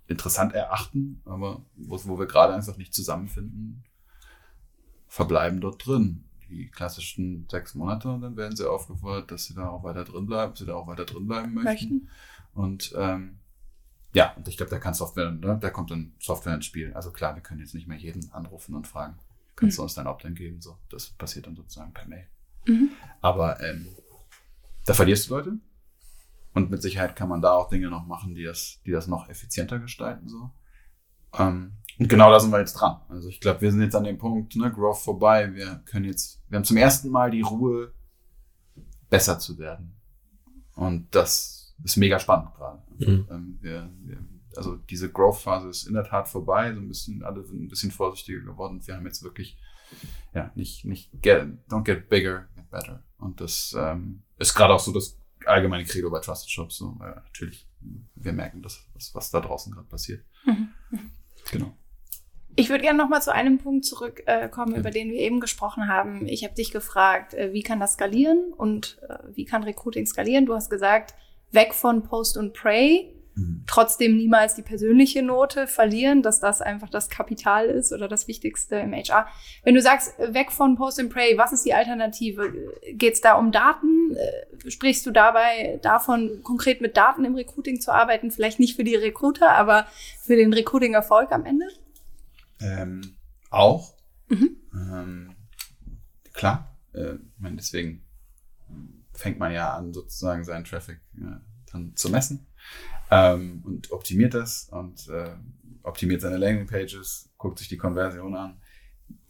[0.07, 3.83] interessant erachten, aber wo, wo wir gerade einfach nicht zusammenfinden,
[5.07, 6.23] verbleiben dort drin.
[6.49, 10.25] Die klassischen sechs Monate und dann werden sie aufgefordert, dass sie da auch weiter drin
[10.25, 11.63] bleiben, sie da auch weiter drin bleiben möchten.
[11.63, 12.09] möchten.
[12.53, 13.39] Und ähm,
[14.13, 16.93] ja, und ich glaube, da kann Software, ne, da kommt dann Software ins Spiel.
[16.93, 19.17] Also klar, wir können jetzt nicht mehr jeden anrufen und fragen,
[19.55, 19.81] kannst mhm.
[19.81, 20.61] du uns dein Opt-in geben?
[20.61, 22.27] So, das passiert dann sozusagen per Mail.
[22.65, 22.91] Mhm.
[23.21, 23.87] Aber ähm,
[24.85, 25.57] da verlierst du Leute.
[26.53, 29.29] Und mit Sicherheit kann man da auch Dinge noch machen, die das, die das noch
[29.29, 30.27] effizienter gestalten.
[30.27, 30.49] So.
[31.37, 33.01] Ähm, und genau da sind wir jetzt dran.
[33.09, 35.53] Also ich glaube, wir sind jetzt an dem Punkt, ne, Growth vorbei.
[35.53, 37.93] Wir können jetzt, wir haben zum ersten Mal die Ruhe,
[39.09, 39.95] besser zu werden.
[40.75, 42.81] Und das ist mega spannend gerade.
[42.91, 43.27] Also, mhm.
[43.31, 44.17] ähm, wir, wir,
[44.55, 47.91] also diese Growth-Phase ist in der Tat vorbei, so ein bisschen, alle sind ein bisschen
[47.91, 48.85] vorsichtiger geworden.
[48.85, 49.57] Wir haben jetzt wirklich,
[50.33, 53.03] ja, nicht, nicht get, don't get bigger, get better.
[53.17, 56.77] Und das ähm, ist gerade auch so das allgemeine Credo bei Trusted Shops.
[56.77, 57.67] So, weil natürlich,
[58.15, 60.23] wir merken das, was, was da draußen gerade passiert.
[60.45, 60.69] Mhm.
[61.51, 61.77] Genau.
[62.59, 65.87] Ich würde gerne noch mal zu einem Punkt zurückkommen, äh, über den wir eben gesprochen
[65.87, 66.27] haben.
[66.27, 70.47] Ich habe dich gefragt, äh, wie kann das skalieren und äh, wie kann Recruiting skalieren?
[70.47, 71.13] Du hast gesagt,
[71.51, 73.63] weg von Post und Pray, mhm.
[73.67, 78.77] trotzdem niemals die persönliche Note verlieren, dass das einfach das Kapital ist oder das Wichtigste
[78.77, 79.27] im HR.
[79.63, 82.51] Wenn du sagst, weg von Post and Pray, was ist die Alternative?
[82.91, 84.15] Geht es da um Daten?
[84.15, 88.31] Äh, sprichst du dabei davon, konkret mit Daten im Recruiting zu arbeiten?
[88.31, 89.85] Vielleicht nicht für die Recruiter, aber
[90.23, 91.67] für den Recruiting-Erfolg am Ende?
[92.59, 93.17] Ähm,
[93.49, 93.95] auch.
[94.29, 94.57] Mhm.
[94.73, 95.35] Ähm,
[96.33, 96.77] klar.
[96.93, 98.03] Äh, ich meine, deswegen
[99.13, 101.41] fängt man ja an, sozusagen seinen Traffic ja,
[101.71, 102.47] dann zu messen
[103.09, 105.31] ähm, und optimiert das und äh,
[105.83, 108.57] optimiert seine Landingpages, guckt sich die Konversion an.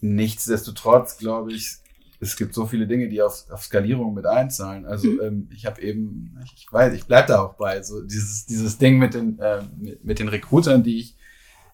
[0.01, 1.77] Nichtsdestotrotz glaube ich,
[2.19, 4.85] es gibt so viele Dinge, die auf, auf Skalierung mit einzahlen.
[4.85, 5.19] Also mhm.
[5.21, 8.97] ähm, ich habe eben, ich weiß, ich bleib da auch bei, so dieses, dieses Ding
[8.97, 11.16] mit den, äh, mit, mit, den Recruitern, die ich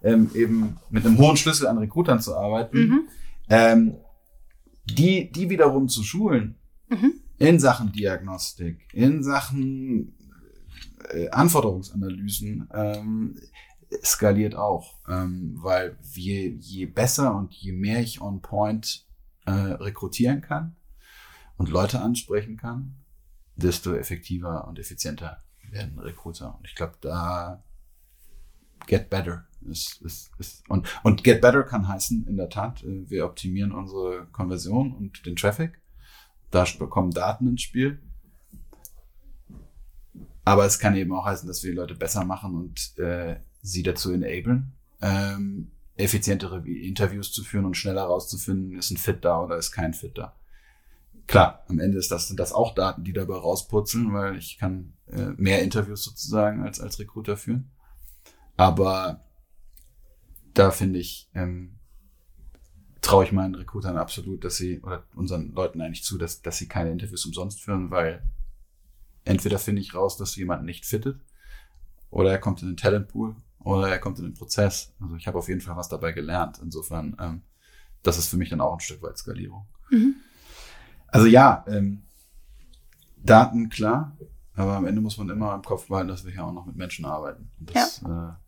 [0.03, 3.07] ähm, eben mit einem hohen Schlüssel an Recruitern zu arbeiten, mhm.
[3.49, 3.95] ähm,
[4.85, 6.55] die, die wiederum zu schulen,
[6.89, 10.15] mhm in Sachen Diagnostik, in Sachen
[11.09, 13.35] äh, Anforderungsanalysen ähm,
[14.03, 19.05] skaliert auch, ähm, weil je, je besser und je mehr ich on point
[19.45, 20.77] äh, rekrutieren kann
[21.57, 22.95] und Leute ansprechen kann,
[23.55, 26.55] desto effektiver und effizienter werden Recruiter.
[26.57, 27.63] Und ich glaube, da
[28.87, 33.09] get better ist, ist, ist und, und get better kann heißen, in der Tat, äh,
[33.09, 35.79] wir optimieren unsere Konversion und den Traffic
[36.53, 37.99] da kommen Daten ins Spiel.
[40.45, 43.81] Aber es kann eben auch heißen, dass wir die Leute besser machen und äh, sie
[43.81, 49.57] dazu enablen, ähm, effizientere Interviews zu führen und schneller rauszufinden, ist ein Fit da oder
[49.57, 50.35] ist kein Fit da.
[51.27, 54.93] Klar, am Ende ist das, sind das auch Daten, die dabei rauspurzeln, weil ich kann
[55.07, 57.71] äh, mehr Interviews sozusagen als, als Recruiter führen.
[58.57, 59.23] Aber
[60.53, 61.75] da finde ich, ähm,
[63.01, 66.67] traue ich meinen Recruitern absolut, dass sie, oder unseren Leuten eigentlich zu, dass, dass sie
[66.67, 68.23] keine Interviews umsonst führen, weil
[69.25, 71.19] entweder finde ich raus, dass jemand nicht fittet,
[72.09, 74.93] oder er kommt in den Talentpool, oder er kommt in den Prozess.
[74.99, 76.59] Also ich habe auf jeden Fall was dabei gelernt.
[76.61, 77.41] Insofern, ähm,
[78.03, 79.65] das ist für mich dann auch ein Stück weit Skalierung.
[79.89, 80.15] Mhm.
[81.07, 82.03] Also ja, ähm,
[83.17, 84.17] Daten klar,
[84.55, 86.75] aber am Ende muss man immer im Kopf behalten, dass wir hier auch noch mit
[86.75, 87.49] Menschen arbeiten.
[87.59, 88.29] Das, ja.
[88.29, 88.42] Äh,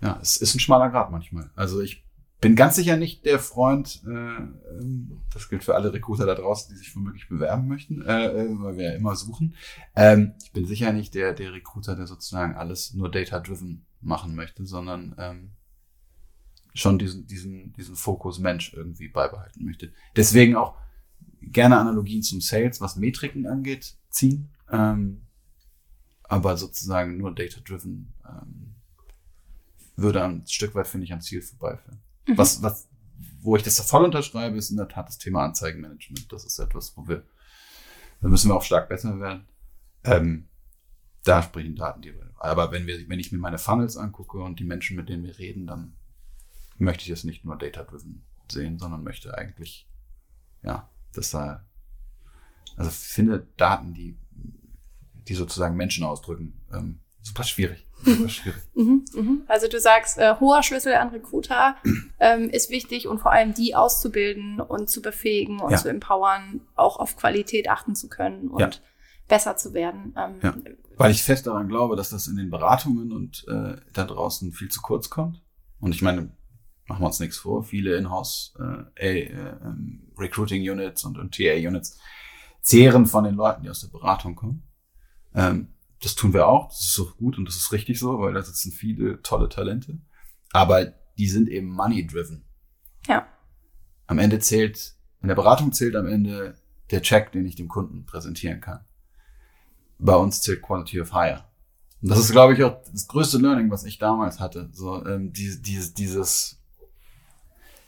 [0.00, 1.50] ja, es ist ein schmaler Grad manchmal.
[1.54, 2.04] Also ich
[2.40, 6.72] bin ganz sicher nicht der Freund, äh, ähm, das gilt für alle Recruiter da draußen,
[6.72, 9.54] die sich womöglich bewerben möchten, äh, äh, weil wir ja immer suchen.
[9.94, 14.64] Ähm, ich bin sicher nicht der, der Recruiter, der sozusagen alles nur data-driven machen möchte,
[14.64, 15.50] sondern ähm,
[16.72, 19.92] schon diesen, diesen, diesen Fokus Mensch irgendwie beibehalten möchte.
[20.16, 20.76] Deswegen auch
[21.42, 24.48] gerne Analogien zum Sales, was Metriken angeht, ziehen.
[24.70, 25.22] Ähm,
[26.22, 28.69] aber sozusagen nur data-driven ähm,
[30.00, 32.00] würde ein Stück weit, finde ich, am Ziel vorbeiführen.
[32.26, 32.38] Mhm.
[32.38, 32.88] Was, was,
[33.40, 36.32] wo ich das voll unterschreibe, ist in der Tat das Thema Anzeigenmanagement.
[36.32, 37.24] Das ist etwas, wo wir,
[38.20, 39.48] da müssen wir auch stark besser werden.
[40.04, 40.48] Ähm,
[41.24, 42.14] da sprechen Daten die.
[42.38, 45.38] Aber wenn wir, wenn ich mir meine Funnels angucke und die Menschen, mit denen wir
[45.38, 45.94] reden, dann
[46.78, 49.86] möchte ich es nicht nur data-driven sehen, sondern möchte eigentlich,
[50.62, 51.66] ja, dass da,
[52.76, 54.18] also finde Daten, die,
[55.28, 57.86] die sozusagen Menschen ausdrücken, ähm, super schwierig.
[58.02, 58.62] Super schwierig.
[58.74, 59.42] Mhm, mhm.
[59.46, 61.76] Also du sagst, äh, hoher Schlüssel an Recruiter
[62.20, 65.76] ähm, ist wichtig und vor allem die auszubilden und zu befähigen und ja.
[65.76, 68.70] zu empowern, auch auf Qualität achten zu können und ja.
[69.28, 70.14] besser zu werden.
[70.16, 70.54] Ähm, ja.
[70.96, 74.68] Weil ich fest daran glaube, dass das in den Beratungen und äh, da draußen viel
[74.68, 75.42] zu kurz kommt.
[75.80, 76.32] Und ich meine,
[76.86, 78.54] machen wir uns nichts vor, viele Inhouse
[78.98, 81.98] äh, äh, ähm, Recruiting Units und, und TA Units
[82.62, 84.62] zehren von den Leuten, die aus der Beratung kommen.
[85.34, 85.68] Ähm,
[86.00, 88.42] das tun wir auch, das ist auch gut und das ist richtig so, weil da
[88.42, 89.98] sitzen viele tolle Talente.
[90.52, 90.86] Aber
[91.18, 92.44] die sind eben money-driven.
[93.06, 93.26] Ja.
[94.06, 96.56] Am Ende zählt, in der Beratung zählt am Ende
[96.90, 98.84] der Check, den ich dem Kunden präsentieren kann.
[99.98, 101.44] Bei uns zählt Quality of Hire.
[102.02, 104.70] Und das ist, glaube ich, auch das größte Learning, was ich damals hatte.
[104.72, 106.60] So, ähm, die, die, dieses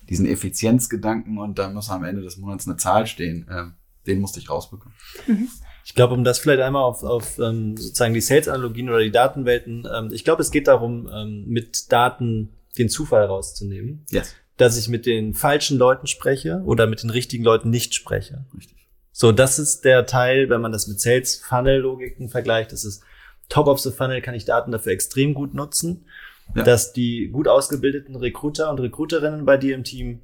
[0.09, 3.65] diesen Effizienzgedanken und da muss am Ende des Monats eine Zahl stehen, äh,
[4.07, 4.95] den musste ich rausbekommen.
[5.27, 5.49] Mhm.
[5.85, 9.87] Ich glaube, um das vielleicht einmal auf, auf ähm, sozusagen die Sales-Analogien oder die Datenwelten,
[9.93, 14.07] ähm, ich glaube, es geht darum, ähm, mit Daten den Zufall rauszunehmen.
[14.11, 14.35] Yes.
[14.57, 18.45] Dass ich mit den falschen Leuten spreche oder mit den richtigen Leuten nicht spreche.
[18.57, 18.77] Richtig.
[19.11, 23.03] So, das ist der Teil, wenn man das mit Sales-Funnel-Logiken vergleicht, das ist
[23.49, 26.07] Top of the Funnel, kann ich Daten dafür extrem gut nutzen
[26.55, 26.63] ja.
[26.63, 30.21] dass die gut ausgebildeten Recruiter und Recruiterinnen bei dir im Team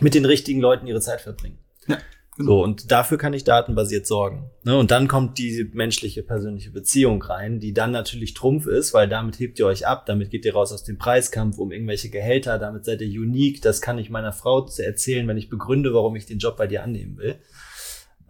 [0.00, 1.58] mit den richtigen Leuten ihre Zeit verbringen.
[1.86, 1.98] Ja.
[2.38, 2.52] Genau.
[2.52, 4.50] So, und dafür kann ich datenbasiert sorgen.
[4.62, 4.78] Ne?
[4.78, 9.40] Und dann kommt die menschliche, persönliche Beziehung rein, die dann natürlich Trumpf ist, weil damit
[9.40, 12.84] hebt ihr euch ab, damit geht ihr raus aus dem Preiskampf um irgendwelche Gehälter, damit
[12.84, 16.38] seid ihr unique, das kann ich meiner Frau erzählen, wenn ich begründe, warum ich den
[16.38, 17.40] Job bei dir annehmen will.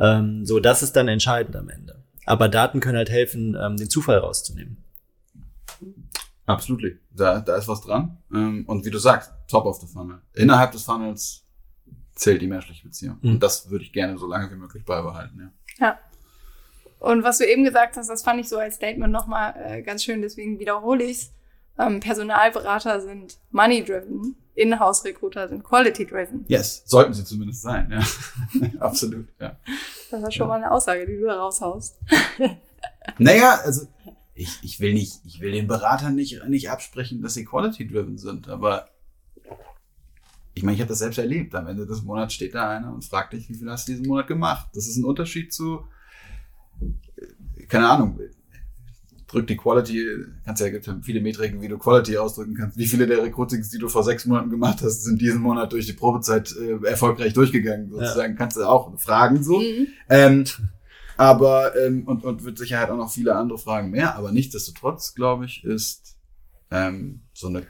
[0.01, 2.03] Ähm, so, das ist dann entscheidend am Ende.
[2.25, 4.79] Aber Daten können halt helfen, ähm, den Zufall rauszunehmen.
[6.47, 6.83] Absolut.
[7.14, 8.16] Da, da ist was dran.
[8.33, 10.23] Ähm, und wie du sagst, top of the funnel.
[10.33, 11.44] Innerhalb des Funnels
[12.19, 13.19] zählt die menschliche Beziehung.
[13.23, 13.31] Mhm.
[13.33, 15.87] Und das würde ich gerne so lange wie möglich beibehalten, ja.
[15.87, 15.99] Ja.
[16.99, 20.03] Und was du eben gesagt hast, das fand ich so als Statement nochmal äh, ganz
[20.03, 21.33] schön, deswegen wiederhole ich's.
[21.79, 26.45] Ähm, Personalberater sind money-driven, Inhouse-Recruiter sind quality-driven.
[26.49, 28.71] Yes, sollten sie zumindest sein, ja.
[28.81, 29.57] Absolut, ja.
[30.11, 30.49] Das ist schon ja.
[30.49, 32.01] mal eine Aussage, die du da raushaust.
[33.19, 33.87] naja, also
[34.35, 38.49] ich, ich will nicht, ich will den Beratern nicht, nicht absprechen, dass sie quality-driven sind,
[38.49, 38.89] aber
[40.59, 41.55] ich meine, ich habe das selbst erlebt.
[41.55, 44.09] Am Ende des Monats steht da einer und fragt dich, wie viel hast du diesen
[44.09, 44.68] Monat gemacht?
[44.75, 45.85] Das ist ein Unterschied zu,
[47.68, 48.18] keine Ahnung,
[49.29, 50.05] drück die Quality,
[50.44, 52.77] kannst ja, gibt viele Metriken, wie du Quality ausdrücken kannst.
[52.77, 55.87] Wie viele der Recruitings, die du vor sechs Monaten gemacht hast, sind diesen Monat durch
[55.87, 58.33] die Probezeit äh, erfolgreich durchgegangen, sozusagen.
[58.33, 58.38] Ja.
[58.38, 59.61] Kannst du auch fragen, so.
[59.61, 59.87] Mhm.
[60.09, 60.44] Ähm,
[61.16, 64.16] aber, ähm, und, und mit Sicherheit auch noch viele andere Fragen mehr.
[64.16, 66.16] Aber nichtsdestotrotz, glaube ich, ist
[66.73, 67.62] ähm, so eine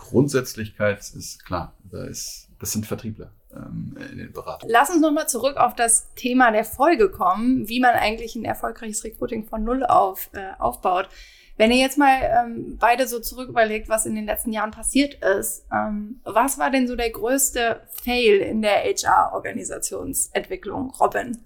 [0.00, 1.76] Grundsätzlichkeit ist klar.
[1.84, 4.72] Da ist, das sind Vertriebler ähm, in den Beratungen.
[4.72, 9.04] Lass uns nochmal zurück auf das Thema der Folge kommen, wie man eigentlich ein erfolgreiches
[9.04, 11.10] Recruiting von Null auf äh, aufbaut.
[11.58, 15.22] Wenn ihr jetzt mal ähm, beide so zurück überlegt, was in den letzten Jahren passiert
[15.22, 21.36] ist, ähm, was war denn so der größte Fail in der HR-Organisationsentwicklung, Robin?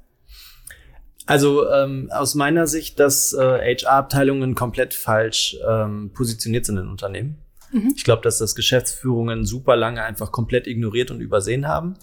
[1.26, 7.43] Also ähm, aus meiner Sicht, dass äh, HR-Abteilungen komplett falsch ähm, positioniert sind in Unternehmen.
[7.74, 7.92] Mhm.
[7.96, 11.94] Ich glaube, dass das Geschäftsführungen super lange einfach komplett ignoriert und übersehen haben.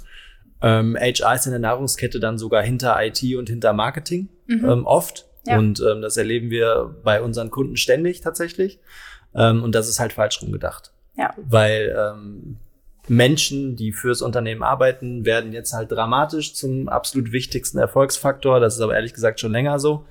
[0.61, 4.69] Ähm, HR ist in der Nahrungskette dann sogar hinter IT und hinter Marketing mhm.
[4.69, 5.25] ähm, oft.
[5.47, 5.57] Ja.
[5.57, 8.79] Und ähm, das erleben wir bei unseren Kunden ständig tatsächlich.
[9.33, 10.91] Ähm, und das ist halt falsch rumgedacht.
[11.17, 11.33] Ja.
[11.37, 12.57] Weil ähm,
[13.07, 18.59] Menschen, die fürs Unternehmen arbeiten, werden jetzt halt dramatisch zum absolut wichtigsten Erfolgsfaktor.
[18.59, 20.05] Das ist aber ehrlich gesagt schon länger so.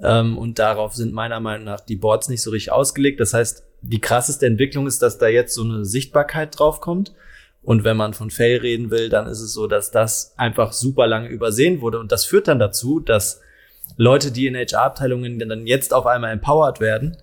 [0.00, 3.20] Ähm, und darauf sind meiner Meinung nach die Boards nicht so richtig ausgelegt.
[3.20, 7.14] Das heißt, die krasseste Entwicklung ist, dass da jetzt so eine Sichtbarkeit drauf kommt.
[7.62, 11.06] Und wenn man von Fail reden will, dann ist es so, dass das einfach super
[11.06, 11.98] lange übersehen wurde.
[11.98, 13.40] Und das führt dann dazu, dass
[13.96, 17.16] Leute, die in HR-Abteilungen dann jetzt auf einmal empowered werden,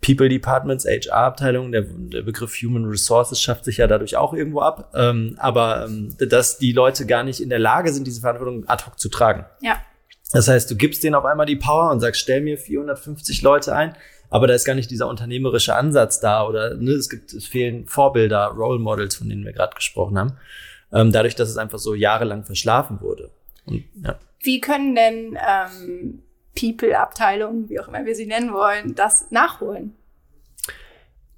[0.00, 4.92] People Departments, HR-Abteilungen, der, der, Begriff Human Resources schafft sich ja dadurch auch irgendwo ab,
[4.94, 8.84] ähm, aber ähm, dass die Leute gar nicht in der Lage sind, diese Verantwortung ad
[8.84, 9.46] hoc zu tragen.
[9.60, 9.76] Ja.
[10.32, 13.74] Das heißt, du gibst denen auf einmal die Power und sagst, stell mir 450 Leute
[13.74, 13.96] ein,
[14.36, 17.86] aber da ist gar nicht dieser unternehmerische Ansatz da oder ne, es gibt, es fehlen
[17.86, 20.36] Vorbilder, Role Models, von denen wir gerade gesprochen haben,
[20.92, 23.30] ähm, dadurch, dass es einfach so jahrelang verschlafen wurde.
[23.64, 24.18] Und, ja.
[24.42, 26.22] Wie können denn ähm,
[26.54, 29.94] People-Abteilungen, wie auch immer wir sie nennen wollen, das nachholen?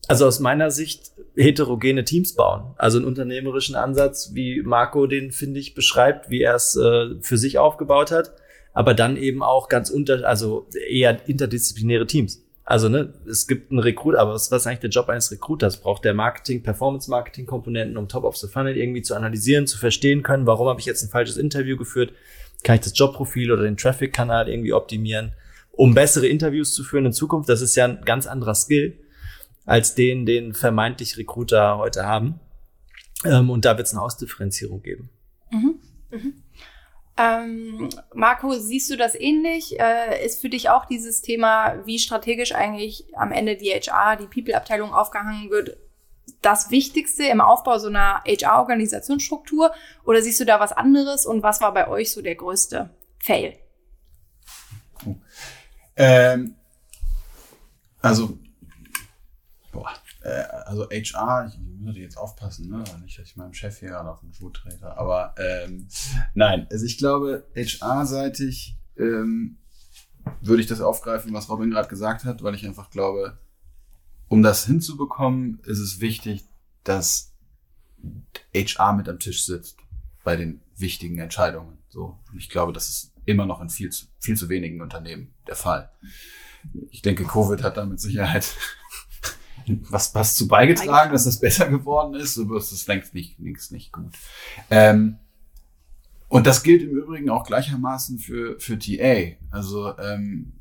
[0.09, 2.75] Also aus meiner Sicht heterogene Teams bauen.
[2.79, 7.39] Also einen unternehmerischen Ansatz, wie Marco den, finde ich, beschreibt, wie er es äh, für
[7.39, 8.33] sich aufgebaut hat,
[8.73, 12.43] aber dann eben auch ganz unter, also eher interdisziplinäre Teams.
[12.69, 15.81] Also ne, es gibt einen Recruiter, aber was, was ist eigentlich der Job eines Recruiters?
[15.81, 20.47] Braucht der Marketing, Performance-Marketing-Komponenten, um Top of the Funnel irgendwie zu analysieren, zu verstehen können,
[20.47, 22.13] warum habe ich jetzt ein falsches Interview geführt?
[22.65, 25.33] Kann ich das Jobprofil oder den Traffic-Kanal irgendwie optimieren,
[25.71, 27.49] um bessere Interviews zu führen in Zukunft?
[27.49, 28.99] Das ist ja ein ganz anderer Skill
[29.65, 32.39] als den, den vermeintlich Recruiter heute haben.
[33.25, 35.09] Ähm, und da wird es eine Ausdifferenzierung geben.
[35.51, 35.77] Mhm.
[36.11, 36.35] Mhm.
[37.19, 39.79] Ähm, Marco, siehst du das ähnlich?
[39.81, 44.27] Äh, ist für dich auch dieses Thema, wie strategisch eigentlich am Ende die HR, die
[44.27, 45.77] People-Abteilung aufgehangen wird,
[46.43, 49.73] das Wichtigste im Aufbau so einer HR-Organisationsstruktur?
[50.05, 51.27] Oder siehst du da was anderes?
[51.27, 53.59] Und was war bei euch so der größte Fail?
[55.97, 56.55] Ähm,
[58.01, 58.39] also,
[59.73, 59.93] boah,
[60.29, 62.85] äh, also HR, ich muss jetzt aufpassen, ne?
[63.03, 65.89] nicht, dass ich meinem Chef hier gerade auf den Schuh trete, aber ähm,
[66.35, 69.59] nein, also ich glaube, HR-seitig ähm,
[70.41, 73.39] würde ich das aufgreifen, was Robin gerade gesagt hat, weil ich einfach glaube,
[74.29, 76.45] um das hinzubekommen, ist es wichtig,
[76.85, 77.33] dass
[78.55, 79.79] HR mit am Tisch sitzt
[80.23, 81.79] bei den wichtigen Entscheidungen.
[81.89, 85.35] So, und ich glaube, das ist immer noch in viel zu, viel zu wenigen Unternehmen
[85.47, 85.91] der Fall.
[86.91, 88.57] Ich denke, Covid hat da mit Sicherheit
[89.91, 93.73] was, was zu beigetragen, dass das besser geworden ist, aber es ist längst nicht, längst
[93.73, 94.13] nicht gut.
[94.71, 95.19] Ähm,
[96.29, 99.37] und das gilt im Übrigen auch gleichermaßen für, für TA.
[99.51, 100.53] Also, ähm,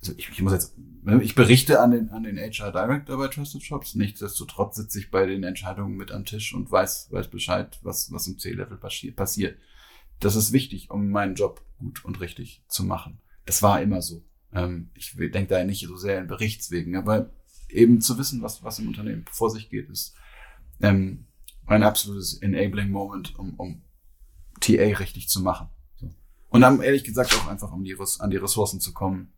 [0.00, 3.28] also ich, ich muss jetzt, ne, ich berichte an den, an den HR Director bei
[3.28, 3.96] Trusted Shops.
[3.96, 8.28] Nichtsdestotrotz sitze ich bei den Entscheidungen mit am Tisch und weiß, weiß Bescheid, was, was
[8.28, 9.58] im C-Level passiert.
[10.20, 13.18] Das ist wichtig, um meinen Job gut und richtig zu machen.
[13.44, 14.24] Das war immer so.
[14.52, 17.30] Ähm, ich denke da nicht so sehr in Berichtswegen, aber
[17.68, 20.14] eben zu wissen, was, was im Unternehmen vor sich geht, ist
[20.80, 21.26] ähm,
[21.66, 23.82] ein absolutes Enabling Moment, um, um
[24.60, 25.68] TA richtig zu machen.
[25.96, 26.14] So.
[26.48, 29.32] Und dann ehrlich gesagt auch einfach, um die, an die Ressourcen zu kommen,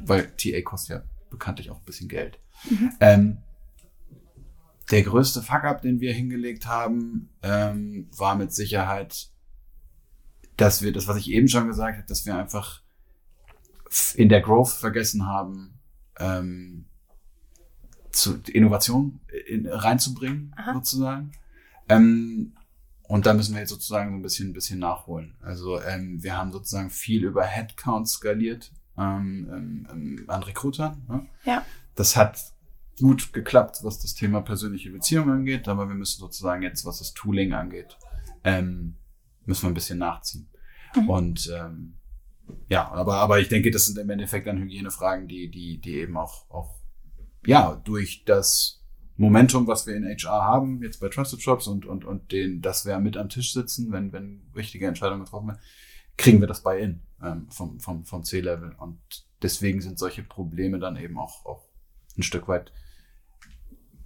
[0.00, 2.38] weil TA kostet ja bekanntlich auch ein bisschen Geld.
[2.68, 2.92] Mhm.
[3.00, 3.38] Ähm,
[4.90, 9.30] der größte Fuck-up, den wir hingelegt haben, ähm, war mit Sicherheit,
[10.56, 12.82] dass wir das, was ich eben schon gesagt habe, dass wir einfach
[14.16, 15.78] in der Growth vergessen haben,
[16.18, 16.86] ähm,
[18.10, 20.74] zu Innovation in, reinzubringen, Aha.
[20.74, 21.32] sozusagen.
[21.88, 22.52] Ähm,
[23.08, 25.34] und da müssen wir jetzt sozusagen so ein bisschen, ein bisschen nachholen.
[25.42, 31.02] Also ähm, wir haben sozusagen viel über Headcount skaliert ähm, ähm, ähm, an Recruitern.
[31.08, 31.26] Ne?
[31.44, 31.64] Ja.
[31.94, 32.38] Das hat
[32.98, 37.14] gut geklappt, was das Thema persönliche Beziehungen angeht, aber wir müssen sozusagen jetzt, was das
[37.14, 37.96] Tooling angeht,
[38.44, 38.96] ähm,
[39.44, 40.48] müssen wir ein bisschen nachziehen.
[40.94, 41.08] Mhm.
[41.08, 41.94] Und ähm,
[42.68, 46.16] ja, aber, aber ich denke, das sind im Endeffekt dann Hygienefragen, die, die, die eben
[46.16, 46.80] auch, auch
[47.46, 48.82] ja, durch das
[49.16, 52.86] Momentum, was wir in HR haben, jetzt bei Trusted Shops und, und, und den, dass
[52.86, 55.60] wir mit am Tisch sitzen, wenn, wenn wichtige Entscheidungen getroffen werden,
[56.16, 58.74] kriegen wir das bei in ähm, vom, vom, vom C-Level.
[58.78, 58.98] Und
[59.42, 61.68] deswegen sind solche Probleme dann eben auch, auch
[62.16, 62.72] ein Stück weit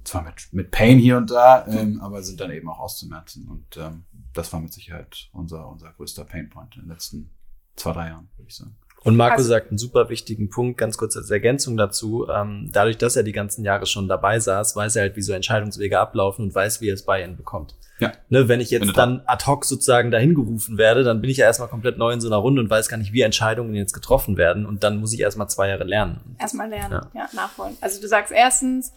[0.05, 3.49] zwar mit, mit Pain hier und da, ähm, aber sind dann eben auch auszumerzen.
[3.49, 7.31] Und ähm, das war mit Sicherheit unser, unser größter Painpoint in den letzten
[7.77, 8.77] zwei, drei Jahren, würde ich sagen.
[9.07, 12.27] Und Marco also, sagt einen super wichtigen Punkt, ganz kurz als Ergänzung dazu.
[12.29, 15.33] Ähm, dadurch, dass er die ganzen Jahre schon dabei saß, weiß er halt, wie so
[15.33, 17.77] Entscheidungswege ablaufen und weiß, wie er es bei ihnen bekommt.
[18.01, 18.13] Ja.
[18.31, 21.47] Ne, wenn ich jetzt dann ad hoc sozusagen dahin gerufen werde, dann bin ich ja
[21.47, 24.37] erstmal komplett neu in so einer Runde und weiß gar nicht, wie Entscheidungen jetzt getroffen
[24.37, 24.67] werden.
[24.67, 26.37] Und dann muss ich erstmal zwei Jahre lernen.
[26.41, 27.21] Erstmal lernen, ja.
[27.23, 27.77] ja, nachholen.
[27.81, 28.93] Also du sagst erstens,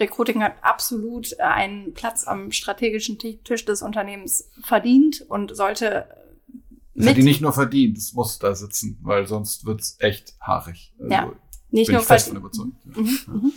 [0.00, 6.06] Recruiting hat absolut einen Platz am strategischen Tisch des Unternehmens verdient und sollte
[6.94, 10.92] das hat die nicht nur verdient, es muss da sitzen, weil sonst wird's echt haarig.
[10.98, 11.32] Also ja,
[11.70, 12.72] nicht nur fest von überzeugt.
[12.84, 13.52] Mhm, mhm.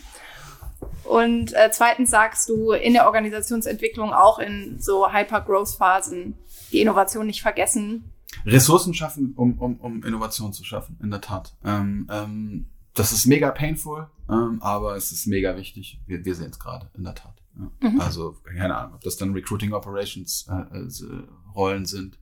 [1.04, 6.36] Und äh, zweitens sagst du in der Organisationsentwicklung auch in so Hyper-Growth-Phasen
[6.72, 8.12] die Innovation nicht vergessen.
[8.46, 11.56] Ressourcen schaffen, um, um, um Innovation zu schaffen, in der Tat.
[11.64, 16.00] Ähm, ähm, das ist mega painful, ähm, aber es ist mega wichtig.
[16.08, 17.42] Wir, wir sehen es gerade, in der Tat.
[17.58, 17.90] Ja.
[17.90, 18.02] Mhm.
[18.02, 21.24] Also, keine Ahnung, ob das dann Recruiting Operations äh, äh,
[21.54, 22.18] Rollen sind,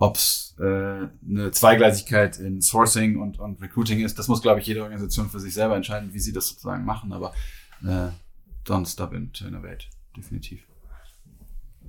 [0.00, 4.18] ob es äh, eine Zweigleisigkeit in Sourcing und, und Recruiting ist.
[4.18, 7.12] Das muss, glaube ich, jede Organisation für sich selber entscheiden, wie sie das sozusagen machen,
[7.12, 7.34] aber
[7.84, 8.08] äh,
[8.66, 9.86] don't stop in to innovate,
[10.16, 10.66] definitiv.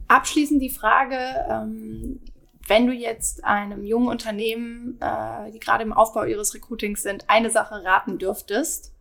[0.09, 1.17] Abschließend die Frage,
[1.49, 2.19] ähm,
[2.67, 7.49] wenn du jetzt einem jungen Unternehmen, äh, die gerade im Aufbau ihres Recruitings sind, eine
[7.49, 8.93] Sache raten dürftest,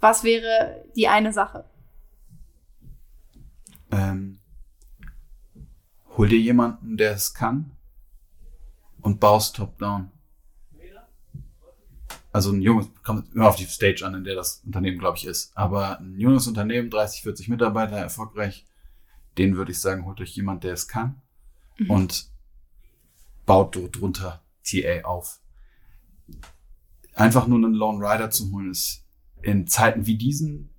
[0.00, 1.64] was wäre die eine Sache?
[3.90, 4.38] Ähm,
[6.18, 7.70] hol dir jemanden, der es kann
[9.04, 10.10] und baust top-down.
[12.32, 15.24] Also ein junges, kommt immer auf die Stage an, in der das Unternehmen, glaube ich,
[15.24, 15.56] ist.
[15.56, 18.66] Aber ein junges Unternehmen, 30, 40 Mitarbeiter, erfolgreich,
[19.38, 21.22] den würde ich sagen, holt euch jemand, der es kann
[21.78, 21.90] mhm.
[21.90, 22.30] und
[23.46, 25.38] baut dort drunter TA auf.
[27.14, 29.04] Einfach nur einen Lone Rider zu holen, ist
[29.42, 30.70] in Zeiten wie diesen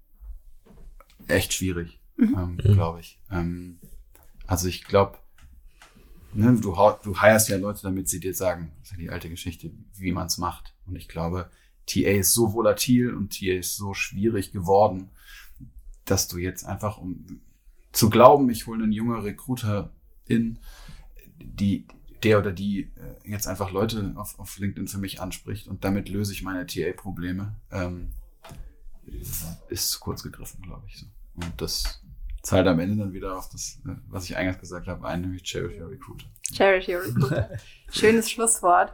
[1.27, 2.35] echt schwierig, mhm.
[2.37, 2.73] ähm, mhm.
[2.73, 3.19] glaube ich.
[3.31, 3.79] Ähm,
[4.45, 5.19] also ich glaube,
[6.35, 9.29] ne, du, du heierst ja Leute, damit sie dir sagen, das ist ja die alte
[9.29, 10.73] Geschichte, wie man es macht.
[10.85, 11.49] Und ich glaube,
[11.85, 15.09] TA ist so volatil und TA ist so schwierig geworden,
[16.05, 17.41] dass du jetzt einfach, um
[17.91, 19.91] zu glauben, ich hole einen jungen Recruiter
[20.27, 20.59] in,
[21.39, 21.85] die,
[22.23, 26.09] der oder die äh, jetzt einfach Leute auf, auf LinkedIn für mich anspricht und damit
[26.09, 28.09] löse ich meine TA-Probleme, ähm,
[29.69, 30.97] ist zu kurz gegriffen, glaube ich.
[30.97, 31.05] So.
[31.35, 32.01] Und das
[32.45, 35.55] zahlt am Ende dann wieder auf das, äh, was ich eingangs gesagt habe, ein, nämlich
[35.55, 36.25] Your Recruiter.
[36.87, 37.49] Your Recruiter.
[37.91, 38.93] Schönes Schlusswort.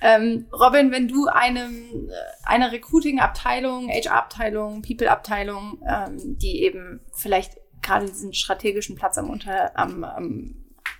[0.00, 2.12] Ähm, Robin, wenn du einem, äh,
[2.44, 10.04] einer Recruiting-Abteilung, HR-Abteilung, People-Abteilung, ähm, die eben vielleicht gerade diesen strategischen Platz am, Unter, am,
[10.04, 10.54] am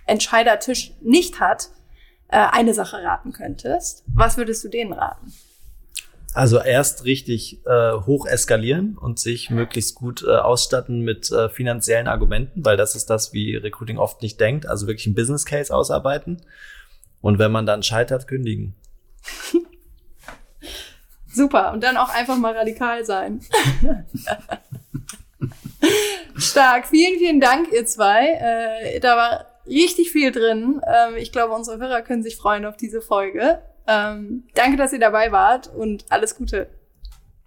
[0.05, 1.69] Entscheidertisch nicht hat,
[2.27, 5.31] äh, eine Sache raten könntest, was würdest du denen raten?
[6.33, 12.07] Also erst richtig äh, hoch eskalieren und sich möglichst gut äh, ausstatten mit äh, finanziellen
[12.07, 14.65] Argumenten, weil das ist das, wie Recruiting oft nicht denkt.
[14.65, 16.41] Also wirklich ein Business Case ausarbeiten.
[17.21, 18.75] Und wenn man dann scheitert, kündigen.
[21.31, 21.71] Super.
[21.71, 23.41] Und dann auch einfach mal radikal sein.
[26.35, 26.87] Stark.
[26.87, 28.27] Vielen, vielen Dank, ihr zwei.
[28.27, 30.81] Äh, da war richtig viel drin.
[30.85, 33.61] Ähm, ich glaube, unsere Hörer können sich freuen auf diese Folge.
[33.87, 36.69] Ähm, danke, dass ihr dabei wart und alles Gute.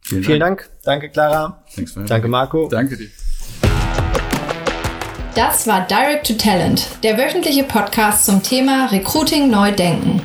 [0.02, 0.58] Vielen, Vielen Dank.
[0.60, 0.82] Dank.
[0.84, 1.64] Danke, Clara.
[2.06, 2.68] Danke, Marco.
[2.68, 3.08] Danke dir.
[5.34, 10.22] Das war Direct to Talent, der wöchentliche Podcast zum Thema Recruiting neu denken.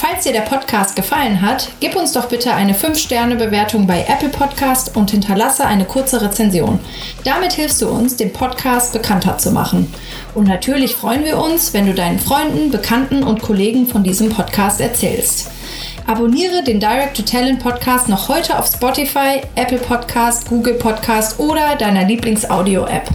[0.00, 4.96] Falls dir der Podcast gefallen hat, gib uns doch bitte eine 5-Sterne-Bewertung bei Apple Podcast
[4.96, 6.80] und hinterlasse eine kurze Rezension.
[7.22, 9.92] Damit hilfst du uns, den Podcast bekannter zu machen.
[10.34, 14.80] Und natürlich freuen wir uns, wenn du deinen Freunden, Bekannten und Kollegen von diesem Podcast
[14.80, 15.50] erzählst.
[16.06, 21.76] Abonniere den Direct to Talent Podcast noch heute auf Spotify, Apple Podcast, Google Podcast oder
[21.76, 23.10] deiner Lieblings-Audio-App.